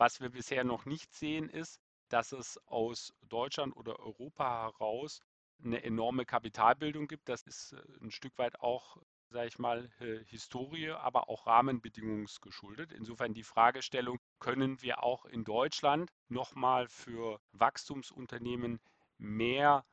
Was 0.00 0.18
wir 0.22 0.30
bisher 0.30 0.64
noch 0.64 0.86
nicht 0.86 1.12
sehen, 1.12 1.50
ist, 1.50 1.78
dass 2.08 2.32
es 2.32 2.56
aus 2.66 3.12
Deutschland 3.28 3.76
oder 3.76 4.00
Europa 4.00 4.62
heraus 4.62 5.20
eine 5.62 5.84
enorme 5.84 6.24
Kapitalbildung 6.24 7.06
gibt. 7.06 7.28
Das 7.28 7.42
ist 7.42 7.74
äh, 7.74 7.82
ein 8.00 8.10
Stück 8.10 8.38
weit 8.38 8.62
auch, 8.62 8.96
sage 9.28 9.48
ich 9.48 9.58
mal, 9.58 9.90
Historie, 10.24 10.92
aber 10.92 11.28
auch 11.28 11.46
Rahmenbedingungsgeschuldet. 11.46 12.92
Insofern 12.92 13.34
die 13.34 13.42
Fragestellung, 13.42 14.18
können 14.38 14.80
wir 14.80 15.02
auch 15.02 15.26
in 15.26 15.44
Deutschland 15.44 16.10
nochmal 16.28 16.88
für 16.88 17.38
Wachstumsunternehmen 17.52 18.80
mehr 19.18 19.84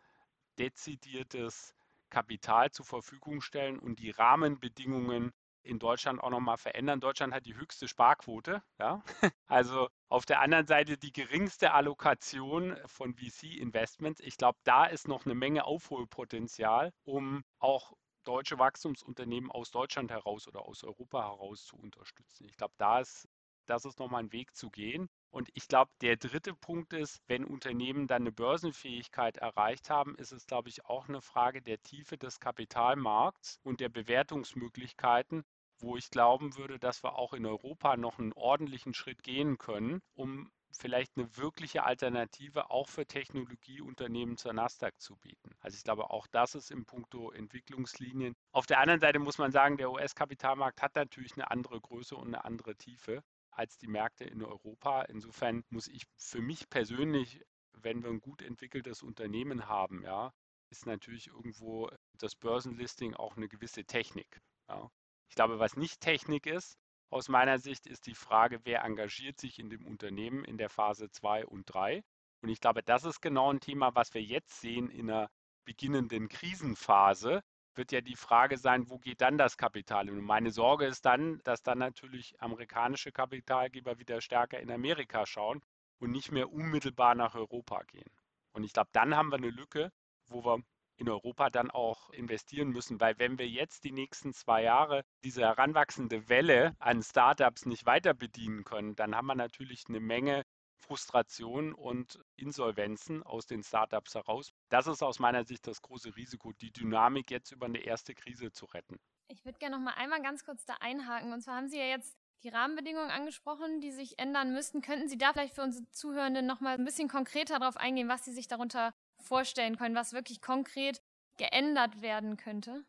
dezidiertes 0.58 1.76
Kapital 2.10 2.72
zur 2.72 2.86
Verfügung 2.86 3.42
stellen 3.42 3.78
und 3.78 4.00
die 4.00 4.12
Rahmenbedingungen 4.12 5.34
in 5.68 5.80
Deutschland 5.80 6.22
auch 6.22 6.30
nochmal 6.30 6.58
verändern. 6.58 7.00
Deutschland 7.00 7.34
hat 7.34 7.46
die 7.46 7.56
höchste 7.56 7.88
Sparquote. 7.88 8.62
Ja? 8.80 9.04
Also 9.48 9.88
auf 10.10 10.26
der 10.26 10.42
anderen 10.42 10.68
Seite 10.68 10.98
die 10.98 11.14
geringste 11.14 11.74
Allokation 11.74 12.76
von 12.86 13.14
VC-Investments. 13.14 14.20
Ich 14.22 14.38
glaube, 14.38 14.58
da 14.64 14.86
ist 14.86 15.08
noch 15.08 15.26
eine 15.26 15.36
Menge 15.36 15.66
Aufholpotenzial, 15.66 16.92
um 17.06 17.44
auch 17.60 17.94
deutsche 18.28 18.60
Wachstumsunternehmen 18.60 19.50
aus 19.50 19.72
Deutschland 19.72 20.12
heraus 20.12 20.48
oder 20.48 20.66
aus 20.66 20.84
Europa 20.84 21.24
heraus 21.24 21.66
zu 21.66 21.78
unterstützen. 21.78 22.46
Ich 22.50 22.58
glaube, 22.58 22.74
da 22.78 23.00
ist, 23.00 23.28
das 23.66 23.86
ist 23.86 24.00
nochmal 24.00 24.24
ein 24.24 24.34
Weg 24.34 24.56
zu 24.56 24.70
gehen. 24.70 25.10
Und 25.30 25.50
ich 25.54 25.68
glaube, 25.68 25.92
der 26.02 26.18
dritte 26.18 26.54
Punkt 26.54 26.94
ist, 26.94 27.22
wenn 27.28 27.46
Unternehmen 27.46 28.08
dann 28.08 28.24
eine 28.24 28.32
Börsenfähigkeit 28.32 29.38
erreicht 29.38 29.90
haben, 29.90 30.16
ist 30.16 30.32
es, 30.32 30.46
glaube 30.46 30.70
ich, 30.70 30.86
auch 30.86 31.08
eine 31.08 31.22
Frage 31.22 31.62
der 31.62 31.82
Tiefe 31.82 32.18
des 32.18 32.40
Kapitalmarkts 32.40 33.60
und 33.64 33.80
der 33.80 33.90
Bewertungsmöglichkeiten, 33.90 35.44
wo 35.80 35.98
ich 35.98 36.10
glauben 36.10 36.58
würde, 36.58 36.80
dass 36.80 37.04
wir 37.04 37.18
auch 37.18 37.34
in 37.34 37.46
Europa 37.46 37.98
noch 37.98 38.20
einen 38.20 38.34
ordentlichen 38.34 38.94
Schritt 38.94 39.24
gehen 39.24 39.58
können, 39.58 40.02
um 40.14 40.52
vielleicht 40.72 41.18
eine 41.18 41.36
wirkliche 41.38 41.84
Alternative 41.84 42.70
auch 42.70 42.88
für 42.88 43.06
Technologieunternehmen 43.06 44.38
zur 44.38 44.54
Nasdaq 44.54 45.00
zu 45.00 45.16
bieten. 45.18 45.56
Also 45.60 45.76
ich 45.78 45.84
glaube, 45.84 46.10
auch 46.10 46.28
das 46.28 46.56
ist 46.56 46.72
im 46.72 46.86
Punkto 46.86 47.32
Entwicklungslinien. 47.32 48.36
Auf 48.52 48.66
der 48.66 48.80
anderen 48.80 49.00
Seite 49.00 49.20
muss 49.20 49.38
man 49.38 49.52
sagen, 49.52 49.78
der 49.78 49.92
US-Kapitalmarkt 49.92 50.82
hat 50.82 50.96
natürlich 50.96 51.34
eine 51.34 51.50
andere 51.52 51.80
Größe 51.80 52.16
und 52.16 52.28
eine 52.28 52.46
andere 52.46 52.76
Tiefe 52.76 53.24
als 53.52 53.78
die 53.78 53.88
Märkte 53.88 54.24
in 54.26 54.44
Europa. 54.44 55.04
Insofern 55.04 55.64
muss 55.70 55.88
ich 55.88 56.04
für 56.18 56.42
mich 56.42 56.70
persönlich, 56.70 57.42
wenn 57.74 58.04
wir 58.04 58.10
ein 58.10 58.22
gut 58.22 58.42
entwickeltes 58.42 59.02
Unternehmen 59.02 59.68
haben, 59.68 60.04
ja, 60.04 60.32
ist 60.70 60.86
natürlich 60.86 61.28
irgendwo 61.28 61.90
das 62.14 62.36
Börsenlisting 62.36 63.16
auch 63.16 63.38
eine 63.38 63.48
gewisse 63.48 63.86
Technik. 63.86 64.42
Ja. 64.70 64.92
Ich 65.30 65.36
glaube, 65.36 65.60
was 65.60 65.76
nicht 65.76 66.02
Technik 66.02 66.46
ist, 66.46 66.78
aus 67.10 67.30
meiner 67.30 67.58
Sicht 67.58 67.88
ist 67.88 68.06
die 68.06 68.16
Frage, 68.16 68.60
wer 68.64 68.84
engagiert 68.84 69.40
sich 69.40 69.60
in 69.60 69.70
dem 69.70 69.86
Unternehmen 69.86 70.44
in 70.44 70.58
der 70.58 70.70
Phase 70.70 71.10
2 71.10 71.46
und 71.46 71.66
3. 71.66 72.04
Und 72.42 72.50
ich 72.50 72.60
glaube, 72.60 72.84
das 72.84 73.06
ist 73.06 73.22
genau 73.22 73.52
ein 73.52 73.60
Thema, 73.60 73.96
was 73.96 74.14
wir 74.14 74.22
jetzt 74.22 74.60
sehen 74.60 74.90
in 74.90 75.10
einer 75.10 75.30
beginnenden 75.64 76.28
Krisenphase, 76.30 77.42
wird 77.76 77.92
ja 77.92 78.02
die 78.02 78.16
Frage 78.16 78.58
sein, 78.58 78.90
wo 78.90 78.98
geht 78.98 79.22
dann 79.22 79.38
das 79.38 79.58
Kapital 79.58 80.10
Und 80.10 80.22
meine 80.22 80.52
Sorge 80.52 80.86
ist 80.86 81.06
dann, 81.06 81.40
dass 81.44 81.62
dann 81.62 81.78
natürlich 81.78 82.34
amerikanische 82.42 83.12
Kapitalgeber 83.12 84.00
wieder 84.00 84.20
stärker 84.20 84.60
in 84.60 84.72
Amerika 84.72 85.26
schauen 85.26 85.62
und 86.00 86.12
nicht 86.12 86.32
mehr 86.32 86.52
unmittelbar 86.52 87.16
nach 87.16 87.36
Europa 87.36 87.84
gehen. 87.84 88.10
Und 88.54 88.64
ich 88.64 88.74
glaube, 88.74 88.90
dann 88.94 89.16
haben 89.16 89.30
wir 89.30 89.38
eine 89.38 89.52
Lücke, 89.52 89.92
wo 90.28 90.44
wir 90.44 90.60
in 90.98 91.10
Europa 91.10 91.50
dann 91.50 91.72
auch 91.72 92.10
investieren 92.10 92.70
müssen, 92.70 93.00
weil 93.00 93.18
wenn 93.20 93.38
wir 93.38 93.48
jetzt 93.48 93.84
die 93.84 93.92
nächsten 93.92 94.34
zwei 94.34 94.64
Jahre 94.64 95.04
diese 95.24 95.42
heranwachsende 95.42 96.28
Welle 96.30 96.76
an 96.80 97.02
Startups 97.02 97.66
nicht 97.66 97.86
weiter 97.86 98.14
bedienen 98.14 98.64
können, 98.64 98.96
dann 98.96 99.16
haben 99.16 99.28
wir 99.28 99.36
natürlich 99.36 99.86
eine 99.88 100.00
Menge 100.00 100.44
Frustration 100.78 101.74
und 101.74 102.20
Insolvenzen 102.36 103.24
aus 103.24 103.46
den 103.46 103.64
Startups 103.64 104.16
heraus. 104.16 104.52
Das 104.70 104.88
ist 104.88 105.02
aus 105.04 105.20
meiner 105.20 105.44
Sicht 105.44 105.68
das 105.68 105.82
große 105.82 106.16
Risiko, 106.16 106.54
die 106.54 106.72
Dynamik 106.72 107.32
jetzt 107.32 107.52
über 107.52 107.66
eine 107.66 107.80
erste 107.80 108.14
Krise 108.14 108.52
zu 108.52 108.66
retten. 108.66 109.00
Ich 109.28 109.44
würde 109.44 109.60
gerne 109.60 109.76
noch 109.78 109.84
mal 109.84 109.96
einmal 109.96 110.22
ganz 110.22 110.46
kurz 110.46 110.66
da 110.66 110.76
einhaken. 110.80 111.34
Und 111.34 111.42
zwar 111.42 111.58
haben 111.58 111.68
Sie 111.68 111.78
ja 111.78 111.86
jetzt 111.86 112.18
die 112.44 112.50
Rahmenbedingungen 112.50 113.10
angesprochen, 113.10 113.82
die 113.82 113.92
sich 113.92 114.20
ändern 114.20 114.54
müssten. 114.54 114.82
Könnten 114.82 115.10
Sie 115.10 115.18
da 115.18 115.34
vielleicht 115.34 115.56
für 115.56 115.64
unsere 115.64 115.90
Zuhörenden 115.90 116.46
noch 116.46 116.62
mal 116.62 116.78
ein 116.78 116.86
bisschen 116.86 117.10
konkreter 117.10 117.60
darauf 117.60 117.78
eingehen, 117.78 118.08
was 118.08 118.24
Sie 118.24 118.32
sich 118.32 118.48
darunter 118.48 118.94
vorstellen 119.28 119.78
können, 119.78 119.96
was 119.96 120.14
wirklich 120.14 120.42
konkret 120.42 121.02
geändert 121.38 122.02
werden 122.02 122.38
könnte? 122.38 122.86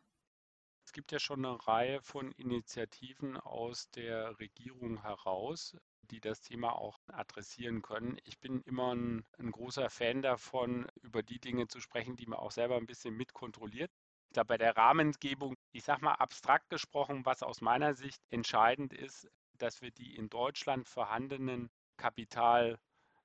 Es 0.85 0.93
gibt 0.93 1.11
ja 1.11 1.19
schon 1.19 1.45
eine 1.45 1.67
Reihe 1.67 2.01
von 2.01 2.31
Initiativen 2.31 3.37
aus 3.37 3.91
der 3.91 4.39
Regierung 4.39 5.01
heraus, 5.03 5.77
die 6.01 6.19
das 6.19 6.41
Thema 6.41 6.73
auch 6.73 6.97
adressieren 7.11 7.83
können. 7.83 8.17
Ich 8.23 8.39
bin 8.39 8.61
immer 8.63 8.95
ein, 8.95 9.23
ein 9.37 9.51
großer 9.51 9.89
Fan 9.91 10.23
davon, 10.23 10.87
über 11.03 11.21
die 11.21 11.39
Dinge 11.39 11.67
zu 11.67 11.79
sprechen, 11.79 12.15
die 12.15 12.25
man 12.25 12.39
auch 12.39 12.51
selber 12.51 12.77
ein 12.77 12.87
bisschen 12.87 13.15
mitkontrolliert. 13.15 13.91
Ich 14.29 14.33
glaube, 14.33 14.47
bei 14.47 14.57
der 14.57 14.75
Rahmengebung, 14.77 15.55
ich 15.71 15.83
sage 15.83 16.03
mal 16.03 16.13
abstrakt 16.13 16.69
gesprochen, 16.69 17.25
was 17.25 17.43
aus 17.43 17.61
meiner 17.61 17.93
Sicht 17.93 18.21
entscheidend 18.29 18.93
ist, 18.93 19.27
dass 19.59 19.81
wir 19.81 19.91
die 19.91 20.15
in 20.15 20.29
Deutschland 20.29 20.87
vorhandenen 20.87 21.69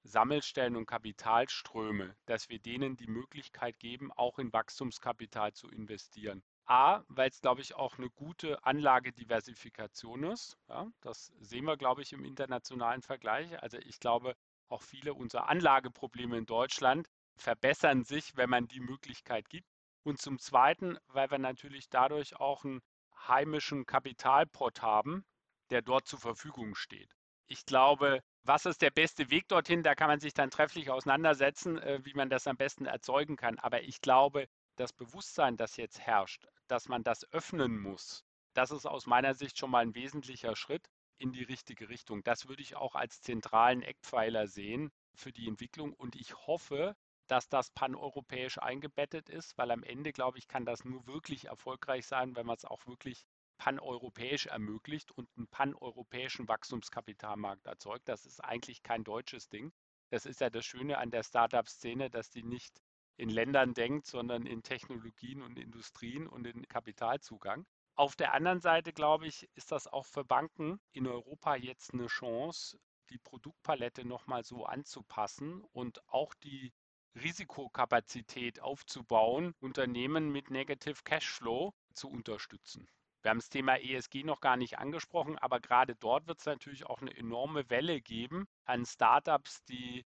Kapitalsammelstellen 0.04 0.76
und 0.76 0.86
Kapitalströme, 0.86 2.14
dass 2.26 2.50
wir 2.50 2.58
denen 2.58 2.94
die 2.96 3.06
Möglichkeit 3.06 3.78
geben, 3.78 4.12
auch 4.12 4.38
in 4.38 4.52
Wachstumskapital 4.52 5.54
zu 5.54 5.68
investieren. 5.70 6.42
A, 6.66 7.02
weil 7.08 7.30
es, 7.30 7.40
glaube 7.40 7.62
ich, 7.62 7.74
auch 7.74 7.96
eine 7.96 8.10
gute 8.10 8.62
Anlagediversifikation 8.64 10.24
ist. 10.24 10.58
Ja, 10.68 10.86
das 11.00 11.32
sehen 11.40 11.64
wir, 11.64 11.78
glaube 11.78 12.02
ich, 12.02 12.12
im 12.12 12.24
internationalen 12.24 13.00
Vergleich. 13.00 13.62
Also 13.62 13.78
ich 13.78 13.98
glaube, 13.98 14.36
auch 14.68 14.82
viele 14.82 15.14
unserer 15.14 15.48
Anlageprobleme 15.48 16.36
in 16.36 16.46
Deutschland 16.46 17.08
verbessern 17.36 18.04
sich, 18.04 18.36
wenn 18.36 18.50
man 18.50 18.68
die 18.68 18.80
Möglichkeit 18.80 19.48
gibt. 19.48 19.68
Und 20.02 20.20
zum 20.20 20.38
Zweiten, 20.38 20.98
weil 21.08 21.30
wir 21.30 21.38
natürlich 21.38 21.88
dadurch 21.88 22.36
auch 22.36 22.64
einen 22.64 22.82
heimischen 23.26 23.86
Kapitalpot 23.86 24.82
haben, 24.82 25.24
der 25.70 25.80
dort 25.80 26.06
zur 26.06 26.18
Verfügung 26.18 26.74
steht. 26.74 27.16
Ich 27.46 27.66
glaube, 27.66 28.22
was 28.42 28.66
ist 28.66 28.82
der 28.82 28.90
beste 28.90 29.30
Weg 29.30 29.48
dorthin? 29.48 29.82
Da 29.82 29.94
kann 29.94 30.08
man 30.08 30.20
sich 30.20 30.34
dann 30.34 30.50
trefflich 30.50 30.90
auseinandersetzen, 30.90 31.78
äh, 31.78 32.04
wie 32.04 32.14
man 32.14 32.30
das 32.30 32.46
am 32.46 32.56
besten 32.56 32.86
erzeugen 32.86 33.36
kann. 33.36 33.58
Aber 33.58 33.82
ich 33.82 34.00
glaube, 34.00 34.48
das 34.76 34.92
Bewusstsein, 34.92 35.56
das 35.56 35.76
jetzt 35.76 36.00
herrscht, 36.00 36.46
dass 36.68 36.88
man 36.88 37.02
das 37.02 37.30
öffnen 37.32 37.78
muss, 37.78 38.24
das 38.54 38.70
ist 38.70 38.86
aus 38.86 39.06
meiner 39.06 39.34
Sicht 39.34 39.58
schon 39.58 39.70
mal 39.70 39.80
ein 39.80 39.94
wesentlicher 39.94 40.56
Schritt 40.56 40.88
in 41.18 41.32
die 41.32 41.42
richtige 41.42 41.88
Richtung. 41.88 42.22
Das 42.24 42.48
würde 42.48 42.62
ich 42.62 42.76
auch 42.76 42.94
als 42.94 43.20
zentralen 43.20 43.82
Eckpfeiler 43.82 44.46
sehen 44.46 44.90
für 45.14 45.32
die 45.32 45.48
Entwicklung. 45.48 45.92
Und 45.92 46.16
ich 46.16 46.34
hoffe, 46.46 46.96
dass 47.26 47.48
das 47.48 47.70
paneuropäisch 47.70 48.58
eingebettet 48.58 49.28
ist, 49.28 49.56
weil 49.56 49.70
am 49.70 49.82
Ende, 49.82 50.12
glaube 50.12 50.38
ich, 50.38 50.48
kann 50.48 50.64
das 50.66 50.84
nur 50.84 51.06
wirklich 51.06 51.46
erfolgreich 51.46 52.06
sein, 52.06 52.36
wenn 52.36 52.46
man 52.46 52.56
es 52.56 52.64
auch 52.64 52.86
wirklich 52.86 53.24
paneuropäisch 53.58 54.46
ermöglicht 54.46 55.12
und 55.12 55.28
einen 55.36 55.48
paneuropäischen 55.48 56.48
Wachstumskapitalmarkt 56.48 57.66
erzeugt. 57.66 58.08
Das 58.08 58.26
ist 58.26 58.42
eigentlich 58.42 58.82
kein 58.82 59.04
deutsches 59.04 59.48
Ding. 59.48 59.72
Das 60.10 60.26
ist 60.26 60.40
ja 60.40 60.50
das 60.50 60.64
Schöne 60.64 60.98
an 60.98 61.10
der 61.10 61.22
Startup-Szene, 61.22 62.10
dass 62.10 62.30
die 62.30 62.42
nicht 62.42 62.82
in 63.16 63.28
Ländern 63.28 63.74
denkt, 63.74 64.06
sondern 64.06 64.46
in 64.46 64.62
Technologien 64.62 65.42
und 65.42 65.58
Industrien 65.58 66.26
und 66.26 66.46
in 66.46 66.66
Kapitalzugang. 66.68 67.64
Auf 67.96 68.16
der 68.16 68.32
anderen 68.32 68.60
Seite, 68.60 68.92
glaube 68.92 69.26
ich, 69.26 69.48
ist 69.54 69.70
das 69.70 69.86
auch 69.86 70.04
für 70.06 70.24
Banken 70.24 70.80
in 70.92 71.06
Europa 71.06 71.54
jetzt 71.54 71.94
eine 71.94 72.08
Chance, 72.08 72.78
die 73.10 73.18
Produktpalette 73.18 74.04
nochmal 74.04 74.44
so 74.44 74.64
anzupassen 74.64 75.62
und 75.72 76.06
auch 76.08 76.34
die 76.34 76.72
Risikokapazität 77.14 78.60
aufzubauen, 78.60 79.54
Unternehmen 79.60 80.32
mit 80.32 80.50
Negative 80.50 81.00
Cashflow 81.04 81.72
zu 81.92 82.08
unterstützen. 82.08 82.88
Wir 83.24 83.30
haben 83.30 83.38
das 83.38 83.48
Thema 83.48 83.80
ESG 83.80 84.22
noch 84.22 84.42
gar 84.42 84.58
nicht 84.58 84.78
angesprochen, 84.78 85.38
aber 85.38 85.58
gerade 85.58 85.96
dort 85.96 86.26
wird 86.26 86.40
es 86.40 86.44
natürlich 86.44 86.84
auch 86.84 87.00
eine 87.00 87.16
enorme 87.16 87.70
Welle 87.70 88.02
geben 88.02 88.46
an 88.66 88.84
Startups, 88.84 89.64
die 89.64 90.04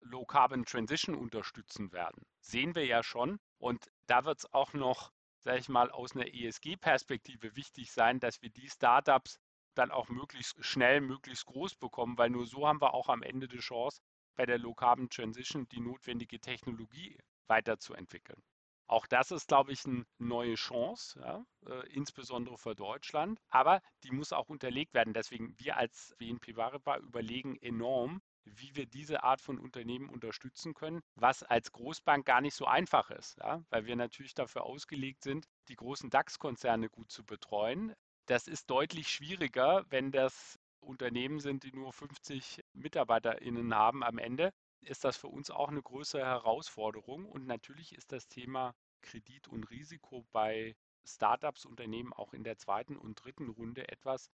Low 0.00 0.24
Carbon 0.24 0.64
Transition 0.64 1.14
unterstützen 1.14 1.92
werden. 1.92 2.24
Sehen 2.40 2.74
wir 2.74 2.86
ja 2.86 3.02
schon. 3.02 3.38
Und 3.58 3.90
da 4.06 4.24
wird 4.24 4.38
es 4.38 4.54
auch 4.54 4.72
noch, 4.72 5.12
sage 5.42 5.58
ich 5.58 5.68
mal, 5.68 5.90
aus 5.90 6.16
einer 6.16 6.32
ESG-Perspektive 6.32 7.54
wichtig 7.54 7.92
sein, 7.92 8.18
dass 8.18 8.40
wir 8.40 8.48
die 8.48 8.70
Startups 8.70 9.38
dann 9.74 9.90
auch 9.90 10.08
möglichst 10.08 10.64
schnell, 10.64 11.02
möglichst 11.02 11.44
groß 11.44 11.74
bekommen, 11.74 12.16
weil 12.16 12.30
nur 12.30 12.46
so 12.46 12.66
haben 12.66 12.80
wir 12.80 12.94
auch 12.94 13.10
am 13.10 13.22
Ende 13.22 13.46
die 13.46 13.58
Chance, 13.58 14.00
bei 14.36 14.46
der 14.46 14.56
Low 14.56 14.72
Carbon 14.72 15.10
Transition 15.10 15.68
die 15.68 15.80
notwendige 15.80 16.40
Technologie 16.40 17.18
weiterzuentwickeln. 17.46 18.42
Auch 18.86 19.06
das 19.06 19.30
ist, 19.30 19.48
glaube 19.48 19.72
ich, 19.72 19.84
eine 19.86 20.04
neue 20.18 20.54
Chance, 20.54 21.18
ja, 21.20 21.44
äh, 21.66 21.88
insbesondere 21.92 22.58
für 22.58 22.74
Deutschland. 22.74 23.38
Aber 23.48 23.80
die 24.02 24.10
muss 24.10 24.32
auch 24.32 24.48
unterlegt 24.48 24.94
werden. 24.94 25.14
Deswegen 25.14 25.54
wir 25.58 25.76
als 25.76 26.14
BNP 26.18 26.52
Paribas 26.52 27.00
überlegen 27.00 27.56
enorm, 27.62 28.20
wie 28.44 28.76
wir 28.76 28.86
diese 28.86 29.22
Art 29.22 29.40
von 29.40 29.58
Unternehmen 29.58 30.08
unterstützen 30.10 30.74
können, 30.74 31.00
was 31.14 31.42
als 31.42 31.72
Großbank 31.72 32.26
gar 32.26 32.40
nicht 32.40 32.54
so 32.54 32.66
einfach 32.66 33.10
ist, 33.10 33.38
ja, 33.38 33.62
weil 33.70 33.86
wir 33.86 33.96
natürlich 33.96 34.34
dafür 34.34 34.64
ausgelegt 34.64 35.22
sind, 35.22 35.46
die 35.68 35.76
großen 35.76 36.10
DAX-Konzerne 36.10 36.90
gut 36.90 37.10
zu 37.10 37.24
betreuen. 37.24 37.94
Das 38.26 38.46
ist 38.48 38.70
deutlich 38.70 39.08
schwieriger, 39.08 39.84
wenn 39.88 40.12
das 40.12 40.58
Unternehmen 40.80 41.40
sind, 41.40 41.62
die 41.64 41.72
nur 41.72 41.92
50 41.92 42.62
MitarbeiterInnen 42.74 43.74
haben 43.74 44.02
am 44.02 44.18
Ende, 44.18 44.52
ist 44.86 45.04
das 45.04 45.16
für 45.16 45.28
uns 45.28 45.50
auch 45.50 45.68
eine 45.68 45.82
größere 45.82 46.24
Herausforderung. 46.24 47.26
Und 47.26 47.46
natürlich 47.46 47.94
ist 47.94 48.12
das 48.12 48.28
Thema 48.28 48.74
Kredit 49.02 49.48
und 49.48 49.64
Risiko 49.70 50.26
bei 50.32 50.76
Startups, 51.04 51.66
Unternehmen 51.66 52.12
auch 52.12 52.32
in 52.32 52.44
der 52.44 52.56
zweiten 52.56 52.96
und 52.96 53.22
dritten 53.22 53.50
Runde 53.50 53.88
etwas, 53.88 54.30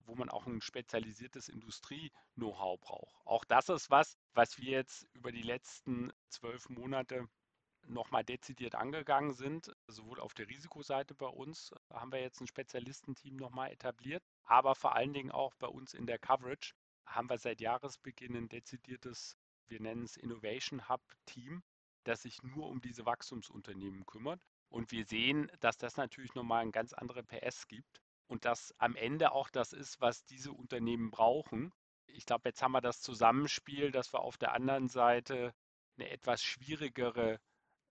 wo 0.00 0.14
man 0.14 0.30
auch 0.30 0.46
ein 0.46 0.60
spezialisiertes 0.60 1.48
Industrie-Know-how 1.48 2.80
braucht. 2.80 3.14
Auch 3.24 3.44
das 3.44 3.68
ist 3.68 3.90
was, 3.90 4.16
was 4.34 4.58
wir 4.58 4.70
jetzt 4.70 5.06
über 5.12 5.30
die 5.32 5.42
letzten 5.42 6.12
zwölf 6.28 6.68
Monate 6.68 7.28
nochmal 7.86 8.24
dezidiert 8.24 8.74
angegangen 8.74 9.32
sind. 9.32 9.72
Sowohl 9.86 10.20
auf 10.20 10.34
der 10.34 10.48
Risikoseite 10.48 11.14
bei 11.14 11.26
uns 11.26 11.72
haben 11.90 12.12
wir 12.12 12.20
jetzt 12.20 12.40
ein 12.40 12.46
Spezialistenteam 12.46 13.36
nochmal 13.36 13.70
etabliert, 13.70 14.22
aber 14.44 14.74
vor 14.74 14.94
allen 14.94 15.12
Dingen 15.12 15.30
auch 15.30 15.54
bei 15.56 15.68
uns 15.68 15.94
in 15.94 16.06
der 16.06 16.18
Coverage 16.18 16.74
haben 17.06 17.30
wir 17.30 17.38
seit 17.38 17.60
Jahresbeginn 17.60 18.36
ein 18.36 18.48
dezidiertes, 18.48 19.36
wir 19.70 19.80
nennen 19.80 20.04
es 20.04 20.16
Innovation 20.16 20.88
Hub 20.88 21.02
Team, 21.26 21.62
das 22.04 22.22
sich 22.22 22.42
nur 22.42 22.68
um 22.68 22.80
diese 22.80 23.06
Wachstumsunternehmen 23.06 24.06
kümmert. 24.06 24.40
Und 24.68 24.92
wir 24.92 25.04
sehen, 25.04 25.50
dass 25.60 25.78
das 25.78 25.96
natürlich 25.96 26.34
nochmal 26.34 26.62
ein 26.62 26.72
ganz 26.72 26.92
andere 26.92 27.22
PS 27.22 27.68
gibt 27.68 28.00
und 28.26 28.44
das 28.44 28.74
am 28.78 28.96
Ende 28.96 29.32
auch 29.32 29.50
das 29.50 29.72
ist, 29.72 30.00
was 30.00 30.24
diese 30.26 30.52
Unternehmen 30.52 31.10
brauchen. 31.10 31.72
Ich 32.06 32.26
glaube, 32.26 32.48
jetzt 32.48 32.62
haben 32.62 32.72
wir 32.72 32.80
das 32.80 33.00
Zusammenspiel, 33.00 33.90
dass 33.90 34.12
wir 34.12 34.20
auf 34.20 34.36
der 34.36 34.52
anderen 34.52 34.88
Seite 34.88 35.54
eine 35.96 36.10
etwas 36.10 36.42
schwierigere 36.42 37.40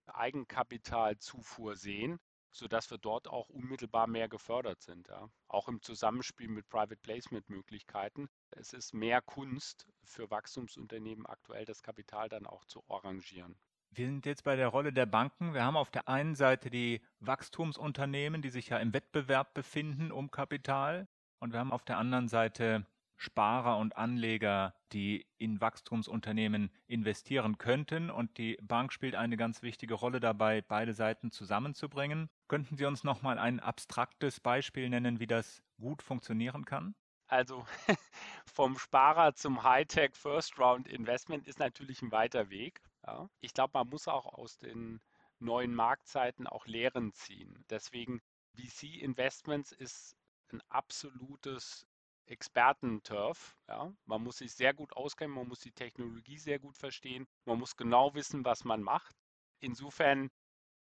Eigenkapitalzufuhr 0.06 1.76
sehen, 1.76 2.18
sodass 2.58 2.90
wir 2.90 2.98
dort 2.98 3.28
auch 3.28 3.48
unmittelbar 3.48 4.06
mehr 4.06 4.28
gefördert 4.28 4.82
sind. 4.82 5.08
Ja. 5.08 5.28
Auch 5.46 5.68
im 5.68 5.80
Zusammenspiel 5.80 6.48
mit 6.48 6.68
Private 6.68 6.96
Placement 6.96 7.48
Möglichkeiten. 7.48 8.28
Es 8.50 8.72
ist 8.72 8.92
mehr 8.92 9.22
Kunst 9.22 9.86
für 10.04 10.30
Wachstumsunternehmen 10.30 11.26
aktuell 11.26 11.64
das 11.64 11.82
Kapital 11.82 12.28
dann 12.28 12.46
auch 12.46 12.64
zu 12.64 12.82
arrangieren. 12.88 13.56
Wir 13.90 14.06
sind 14.06 14.26
jetzt 14.26 14.44
bei 14.44 14.56
der 14.56 14.68
Rolle 14.68 14.92
der 14.92 15.06
Banken. 15.06 15.54
Wir 15.54 15.64
haben 15.64 15.76
auf 15.76 15.90
der 15.90 16.08
einen 16.08 16.34
Seite 16.34 16.68
die 16.68 17.00
Wachstumsunternehmen, 17.20 18.42
die 18.42 18.50
sich 18.50 18.68
ja 18.68 18.78
im 18.78 18.92
Wettbewerb 18.92 19.54
befinden 19.54 20.12
um 20.12 20.30
Kapital. 20.30 21.08
Und 21.38 21.52
wir 21.52 21.60
haben 21.60 21.72
auf 21.72 21.84
der 21.84 21.96
anderen 21.96 22.28
Seite 22.28 22.86
Sparer 23.18 23.78
und 23.78 23.96
Anleger, 23.96 24.74
die 24.92 25.26
in 25.38 25.60
Wachstumsunternehmen 25.60 26.70
investieren 26.86 27.58
könnten. 27.58 28.10
Und 28.10 28.38
die 28.38 28.56
Bank 28.62 28.92
spielt 28.92 29.16
eine 29.16 29.36
ganz 29.36 29.62
wichtige 29.62 29.94
Rolle 29.94 30.20
dabei, 30.20 30.62
beide 30.62 30.94
Seiten 30.94 31.30
zusammenzubringen. 31.30 32.30
Könnten 32.46 32.76
Sie 32.76 32.86
uns 32.86 33.04
noch 33.04 33.20
mal 33.22 33.38
ein 33.38 33.60
abstraktes 33.60 34.40
Beispiel 34.40 34.88
nennen, 34.88 35.18
wie 35.20 35.26
das 35.26 35.62
gut 35.80 36.02
funktionieren 36.02 36.64
kann? 36.64 36.94
Also 37.26 37.66
vom 38.46 38.78
Sparer 38.78 39.34
zum 39.34 39.62
Hightech 39.64 40.14
First 40.14 40.58
Round 40.58 40.88
Investment 40.88 41.46
ist 41.46 41.58
natürlich 41.58 42.00
ein 42.00 42.12
weiter 42.12 42.48
Weg. 42.50 42.80
Ja. 43.04 43.28
Ich 43.40 43.52
glaube, 43.52 43.72
man 43.74 43.88
muss 43.88 44.08
auch 44.08 44.26
aus 44.26 44.58
den 44.58 45.00
neuen 45.40 45.74
Marktzeiten 45.74 46.46
auch 46.46 46.66
Lehren 46.66 47.12
ziehen. 47.12 47.64
Deswegen 47.68 48.22
VC 48.54 49.02
Investments 49.02 49.72
ist 49.72 50.16
ein 50.52 50.62
absolutes 50.68 51.86
Expertenturf. 52.28 53.56
Ja. 53.68 53.92
Man 54.06 54.22
muss 54.22 54.38
sich 54.38 54.52
sehr 54.52 54.74
gut 54.74 54.94
auskennen, 54.94 55.34
man 55.34 55.48
muss 55.48 55.60
die 55.60 55.72
Technologie 55.72 56.38
sehr 56.38 56.58
gut 56.58 56.76
verstehen, 56.76 57.26
man 57.44 57.58
muss 57.58 57.76
genau 57.76 58.14
wissen, 58.14 58.44
was 58.44 58.64
man 58.64 58.82
macht. 58.82 59.16
Insofern 59.60 60.30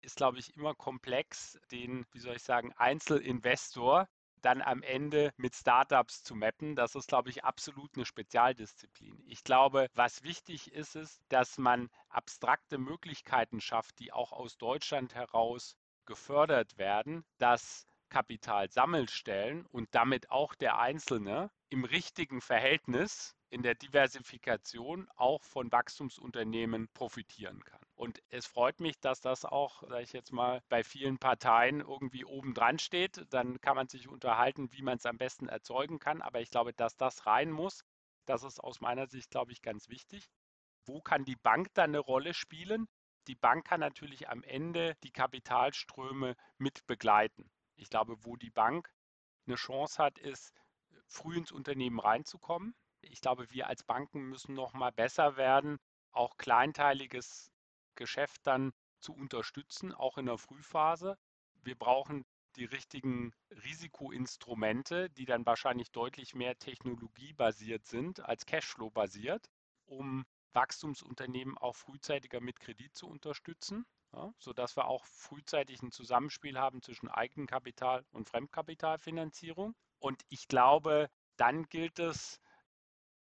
ist, 0.01 0.17
glaube 0.17 0.39
ich, 0.39 0.55
immer 0.57 0.75
komplex, 0.75 1.59
den, 1.71 2.07
wie 2.13 2.21
soll 2.21 2.37
ich 2.37 2.43
sagen, 2.43 2.73
Einzelinvestor 2.75 4.09
dann 4.43 4.63
am 4.63 4.83
Ende 4.83 5.33
mit 5.37 5.55
Startups 5.55 6.23
zu 6.23 6.35
mappen. 6.35 6.77
Das 6.77 6.95
ist, 6.95 7.09
glaube 7.09 7.31
ich, 7.31 7.45
absolut 7.45 7.91
eine 7.97 8.05
Spezialdisziplin. 8.05 9.21
Ich 9.27 9.43
glaube, 9.43 9.89
was 9.95 10.23
wichtig 10.23 10.73
ist, 10.73 10.95
ist, 10.95 11.21
dass 11.29 11.59
man 11.59 11.91
abstrakte 12.09 12.79
Möglichkeiten 12.79 13.61
schafft, 13.61 13.99
die 13.99 14.13
auch 14.13 14.33
aus 14.33 14.57
Deutschland 14.57 15.15
heraus 15.15 15.77
gefördert 16.07 16.79
werden, 16.79 17.25
dass 17.39 17.87
Kapitalsammelstellen 18.09 19.67
und 19.67 19.89
damit 19.95 20.31
auch 20.31 20.55
der 20.55 20.79
Einzelne 20.79 21.51
im 21.71 21.85
richtigen 21.85 22.41
Verhältnis 22.41 23.35
in 23.51 23.63
der 23.63 23.75
Diversifikation 23.75 25.09
auch 25.17 25.43
von 25.43 25.73
Wachstumsunternehmen 25.73 26.89
profitieren 26.93 27.65
kann. 27.65 27.81
Und 27.95 28.23
es 28.29 28.47
freut 28.47 28.81
mich, 28.81 29.01
dass 29.01 29.21
das 29.21 29.45
auch, 29.45 29.83
sage 29.83 30.03
ich 30.03 30.13
jetzt 30.13 30.33
mal, 30.33 30.63
bei 30.69 30.85
vielen 30.85 31.19
Parteien 31.19 31.81
irgendwie 31.81 32.25
oben 32.25 32.55
dran 32.55 32.79
steht. 32.79 33.25
Dann 33.31 33.61
kann 33.61 33.77
man 33.77 33.89
sich 33.89 34.09
unterhalten, 34.09 34.71
wie 34.73 34.83
man 34.83 34.99
es 34.99 35.07
am 35.07 35.19
besten 35.19 35.49
erzeugen 35.49 35.99
kann. 35.99 36.23
Aber 36.23 36.41
ich 36.41 36.51
glaube, 36.51 36.75
dass 36.75 36.97
das 36.97 37.27
rein 37.27 37.51
muss, 37.51 37.85
das 38.27 38.43
ist 38.43 38.61
aus 38.61 38.81
meiner 38.81 39.07
Sicht, 39.07 39.31
glaube 39.31 39.53
ich, 39.53 39.63
ganz 39.63 39.89
wichtig. 39.89 40.29
Wo 40.85 41.01
kann 41.01 41.25
die 41.25 41.37
Bank 41.37 41.69
dann 41.75 41.91
eine 41.91 41.99
Rolle 41.99 42.35
spielen? 42.35 42.87
Die 43.27 43.35
Bank 43.35 43.67
kann 43.67 43.81
natürlich 43.81 44.29
am 44.29 44.43
Ende 44.43 44.97
die 45.03 45.11
Kapitalströme 45.11 46.37
mit 46.59 46.87
begleiten. 46.87 47.51
Ich 47.79 47.91
glaube, 47.91 48.25
wo 48.25 48.37
die 48.37 48.51
Bank 48.51 48.93
eine 49.47 49.57
Chance 49.57 50.03
hat, 50.03 50.19
ist, 50.19 50.53
früh 51.07 51.37
ins 51.37 51.53
Unternehmen 51.53 52.01
reinzukommen. 52.01 52.75
Ich 53.01 53.21
glaube, 53.21 53.51
wir 53.51 53.69
als 53.69 53.85
Banken 53.85 54.29
müssen 54.29 54.55
noch 54.55 54.75
mal 54.75 54.91
besser 54.91 55.37
werden, 55.37 55.79
auch 56.11 56.37
kleinteiliges 56.37 57.51
Geschäft 57.95 58.47
dann 58.47 58.73
zu 59.01 59.15
unterstützen, 59.15 59.93
auch 59.95 60.19
in 60.19 60.27
der 60.27 60.39
Frühphase. 60.39 61.17
Wir 61.63 61.77
brauchen 61.77 62.25
die 62.57 62.65
richtigen 62.65 63.33
Risikoinstrumente, 63.51 65.11
die 65.11 65.25
dann 65.25 65.47
wahrscheinlich 65.47 65.93
deutlich 65.93 66.35
mehr 66.35 66.59
technologiebasiert 66.59 67.87
sind 67.87 68.21
als 68.21 68.45
Cashflow-basiert, 68.45 69.49
um 69.87 70.27
Wachstumsunternehmen 70.53 71.57
auch 71.57 71.77
frühzeitiger 71.77 72.41
mit 72.41 72.59
Kredit 72.59 72.97
zu 72.97 73.07
unterstützen 73.07 73.87
ja, 74.13 74.33
sodass 74.39 74.77
wir 74.77 74.87
auch 74.87 75.05
frühzeitig 75.07 75.83
ein 75.83 75.91
Zusammenspiel 75.93 76.59
haben 76.59 76.83
zwischen 76.83 77.09
Eigenkapital 77.09 78.05
und 78.13 78.29
Fremdkapitalfinanzierung. 78.29 79.75
Und 79.99 80.23
ich 80.29 80.49
glaube, 80.49 81.11
dann 81.37 81.65
gilt 81.69 81.99
es, 81.99 82.41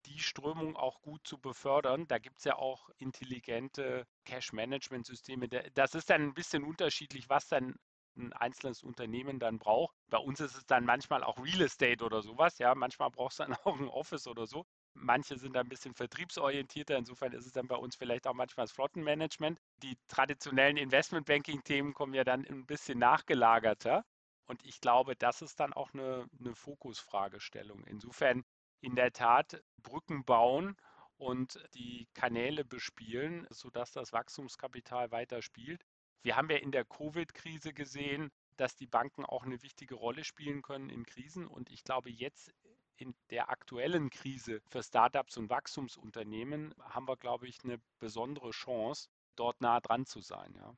die 0.06 0.20
Strömung 0.20 0.76
auch 0.76 1.02
gut 1.02 1.26
zu 1.28 1.40
befördern. 1.40 2.08
Da 2.08 2.18
gibt 2.20 2.40
es 2.40 2.46
ja 2.46 2.56
auch 2.58 2.90
intelligente 2.98 4.06
Cash-Management-Systeme. 4.26 5.48
Das 5.48 5.96
ist 5.96 6.10
dann 6.10 6.22
ein 6.24 6.34
bisschen 6.34 6.64
unterschiedlich, 6.64 7.30
was 7.30 7.48
dann 7.48 7.76
ein 8.16 8.34
einzelnes 8.34 8.84
Unternehmen 8.84 9.40
dann 9.40 9.60
braucht. 9.60 9.96
Bei 10.10 10.18
uns 10.18 10.40
ist 10.40 10.56
es 10.56 10.66
dann 10.66 10.86
manchmal 10.86 11.24
auch 11.24 11.38
Real 11.44 11.62
Estate 11.62 12.04
oder 12.04 12.22
sowas. 12.22 12.58
Ja, 12.60 12.76
manchmal 12.76 13.10
brauchst 13.12 13.40
du 13.40 13.44
dann 13.44 13.54
auch 13.64 13.80
ein 13.80 13.88
Office 13.88 14.28
oder 14.28 14.46
so. 14.46 14.66
Manche 14.96 15.38
sind 15.38 15.58
ein 15.58 15.70
bisschen 15.70 15.94
vertriebsorientierter, 15.94 16.98
insofern 16.98 17.34
ist 17.34 17.46
es 17.46 17.52
dann 17.52 17.68
bei 17.68 17.76
uns 17.76 17.96
vielleicht 17.96 18.28
auch 18.28 18.34
manchmal 18.34 18.66
das 18.66 18.72
Flottenmanagement. 18.72 19.60
Die 19.78 19.98
traditionellen 20.08 20.78
Investmentbanking-Themen 20.78 21.94
kommen 21.94 22.14
ja 22.14 22.24
dann 22.24 22.46
ein 22.46 22.66
bisschen 22.66 23.00
nachgelagerter. 23.00 24.06
Und 24.46 24.64
ich 24.66 24.82
glaube, 24.82 25.16
das 25.16 25.42
ist 25.42 25.60
dann 25.60 25.74
auch 25.74 25.94
eine, 25.94 26.28
eine 26.40 26.54
Fokusfragestellung. 26.56 27.84
Insofern 27.86 28.44
in 28.82 28.96
der 28.96 29.12
Tat 29.14 29.64
Brücken 29.82 30.26
bauen 30.26 30.76
und 31.18 31.64
die 31.74 32.08
Kanäle 32.14 32.66
bespielen, 32.66 33.48
sodass 33.50 33.92
das 33.92 34.12
Wachstumskapital 34.12 35.12
weiter 35.12 35.42
spielt. 35.42 35.86
Wir 36.22 36.36
haben 36.36 36.50
ja 36.50 36.58
in 36.58 36.72
der 36.72 36.86
Covid-Krise 36.86 37.74
gesehen, 37.74 38.32
dass 38.58 38.76
die 38.76 38.88
Banken 38.88 39.26
auch 39.26 39.44
eine 39.44 39.62
wichtige 39.62 39.96
Rolle 39.96 40.24
spielen 40.24 40.62
können 40.62 40.90
in 40.90 41.06
Krisen. 41.06 41.48
Und 41.48 41.70
ich 41.72 41.84
glaube, 41.84 42.10
jetzt 42.10 42.54
in 42.98 43.16
der 43.30 43.50
aktuellen 43.50 44.10
Krise 44.10 44.62
für 44.70 44.84
Startups 44.84 45.38
und 45.38 45.50
Wachstumsunternehmen 45.50 46.74
haben 46.82 47.08
wir, 47.08 47.18
glaube 47.18 47.48
ich, 47.48 47.64
eine 47.64 47.80
besondere 48.00 48.52
Chance, 48.52 49.10
dort 49.36 49.62
nah 49.62 49.80
dran 49.80 50.06
zu 50.06 50.22
sein. 50.22 50.54
Ja. 50.56 50.76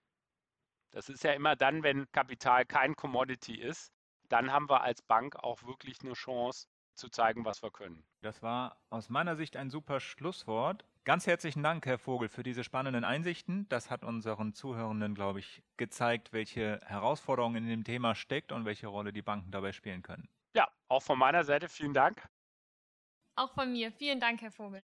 Das 0.92 1.10
ist 1.10 1.24
ja 1.24 1.34
immer 1.34 1.56
dann, 1.56 1.84
wenn 1.84 2.10
Kapital 2.12 2.66
kein 2.66 2.96
Commodity 2.96 3.56
ist, 3.56 3.92
dann 4.30 4.52
haben 4.52 4.70
wir 4.70 4.82
als 4.82 5.02
Bank 5.02 5.36
auch 5.36 5.64
wirklich 5.64 6.02
eine 6.02 6.14
Chance 6.14 6.68
zu 6.96 7.10
zeigen, 7.10 7.46
was 7.46 7.62
wir 7.62 7.72
können. 7.72 8.06
Das 8.22 8.42
war 8.42 8.78
aus 8.90 9.10
meiner 9.10 9.36
Sicht 9.36 9.58
ein 9.58 9.70
super 9.70 10.00
Schlusswort. 10.00 10.86
Ganz 11.04 11.28
herzlichen 11.28 11.62
Dank, 11.62 11.86
Herr 11.86 12.00
Vogel, 12.00 12.30
für 12.30 12.42
diese 12.42 12.64
spannenden 12.64 13.04
Einsichten. 13.04 13.70
Das 13.70 13.92
hat 13.92 14.04
unseren 14.04 14.54
Zuhörenden, 14.54 15.14
glaube 15.14 15.40
ich, 15.40 15.62
gezeigt, 15.78 16.34
welche 16.34 16.80
Herausforderungen 16.84 17.58
in 17.58 17.70
dem 17.70 17.84
Thema 17.84 18.16
steckt 18.16 18.52
und 18.52 18.66
welche 18.66 18.88
Rolle 18.88 19.14
die 19.14 19.22
Banken 19.22 19.52
dabei 19.52 19.72
spielen 19.72 20.02
können. 20.02 20.28
Ja, 20.56 20.70
auch 20.88 21.04
von 21.04 21.20
meiner 21.20 21.44
Seite 21.44 21.68
vielen 21.68 21.94
Dank. 21.94 22.26
Auch 23.36 23.54
von 23.54 23.74
mir. 23.74 23.92
Vielen 23.92 24.22
Dank, 24.22 24.42
Herr 24.42 24.52
Vogel. 24.52 24.82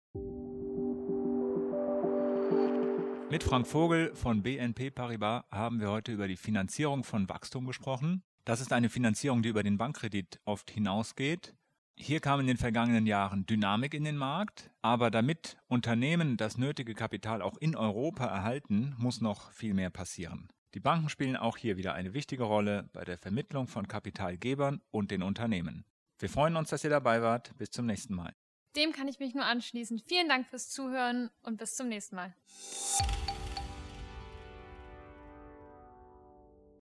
Mit 3.31 3.43
Frank 3.43 3.67
Vogel 3.67 4.15
von 4.15 4.43
BNP 4.43 4.91
Paribas 4.91 5.45
haben 5.51 5.81
wir 5.81 5.91
heute 5.91 6.13
über 6.13 6.29
die 6.29 6.37
Finanzierung 6.37 7.03
von 7.03 7.31
Wachstum 7.31 7.67
gesprochen. 7.67 8.23
Das 8.45 8.61
ist 8.61 8.75
eine 8.75 8.91
Finanzierung, 8.91 9.43
die 9.43 9.49
über 9.49 9.63
den 9.63 9.79
Bankkredit 9.79 10.39
oft 10.45 10.71
hinausgeht. 10.71 11.55
Hier 11.97 12.21
kam 12.21 12.41
in 12.41 12.47
den 12.47 12.59
vergangenen 12.59 13.07
Jahren 13.07 13.47
Dynamik 13.47 13.95
in 13.95 14.05
den 14.05 14.19
Markt, 14.19 14.71
aber 14.83 15.11
damit 15.11 15.57
Unternehmen 15.67 16.37
das 16.37 16.59
nötige 16.59 16.93
Kapital 16.93 17.41
auch 17.41 17.57
in 17.57 17.75
Europa 17.75 18.27
erhalten, 18.27 18.95
muss 18.99 19.23
noch 19.23 19.51
viel 19.53 19.73
mehr 19.73 19.91
passieren. 19.91 20.51
Die 20.75 20.81
Banken 20.81 21.09
spielen 21.09 21.37
auch 21.37 21.57
hier 21.57 21.77
wieder 21.77 21.95
eine 21.95 22.15
wichtige 22.15 22.43
Rolle 22.43 22.91
bei 22.93 23.05
der 23.05 23.17
Vermittlung 23.17 23.69
von 23.69 23.87
Kapitalgebern 23.87 24.83
und 24.91 25.13
den 25.13 25.23
Unternehmen. 25.23 25.85
Wir 26.19 26.29
freuen 26.29 26.57
uns, 26.57 26.71
dass 26.71 26.83
ihr 26.83 26.91
dabei 26.91 27.23
wart. 27.23 27.57
Bis 27.59 27.71
zum 27.71 27.87
nächsten 27.87 28.15
Mal. 28.15 28.35
Dem 28.75 28.91
kann 28.91 29.07
ich 29.07 29.21
mich 29.21 29.35
nur 29.35 29.45
anschließen. 29.45 30.01
Vielen 30.01 30.29
Dank 30.29 30.49
fürs 30.49 30.71
Zuhören 30.71 31.31
und 31.43 31.59
bis 31.59 31.77
zum 31.77 31.89
nächsten 31.89 32.17
Mal. 32.17 32.35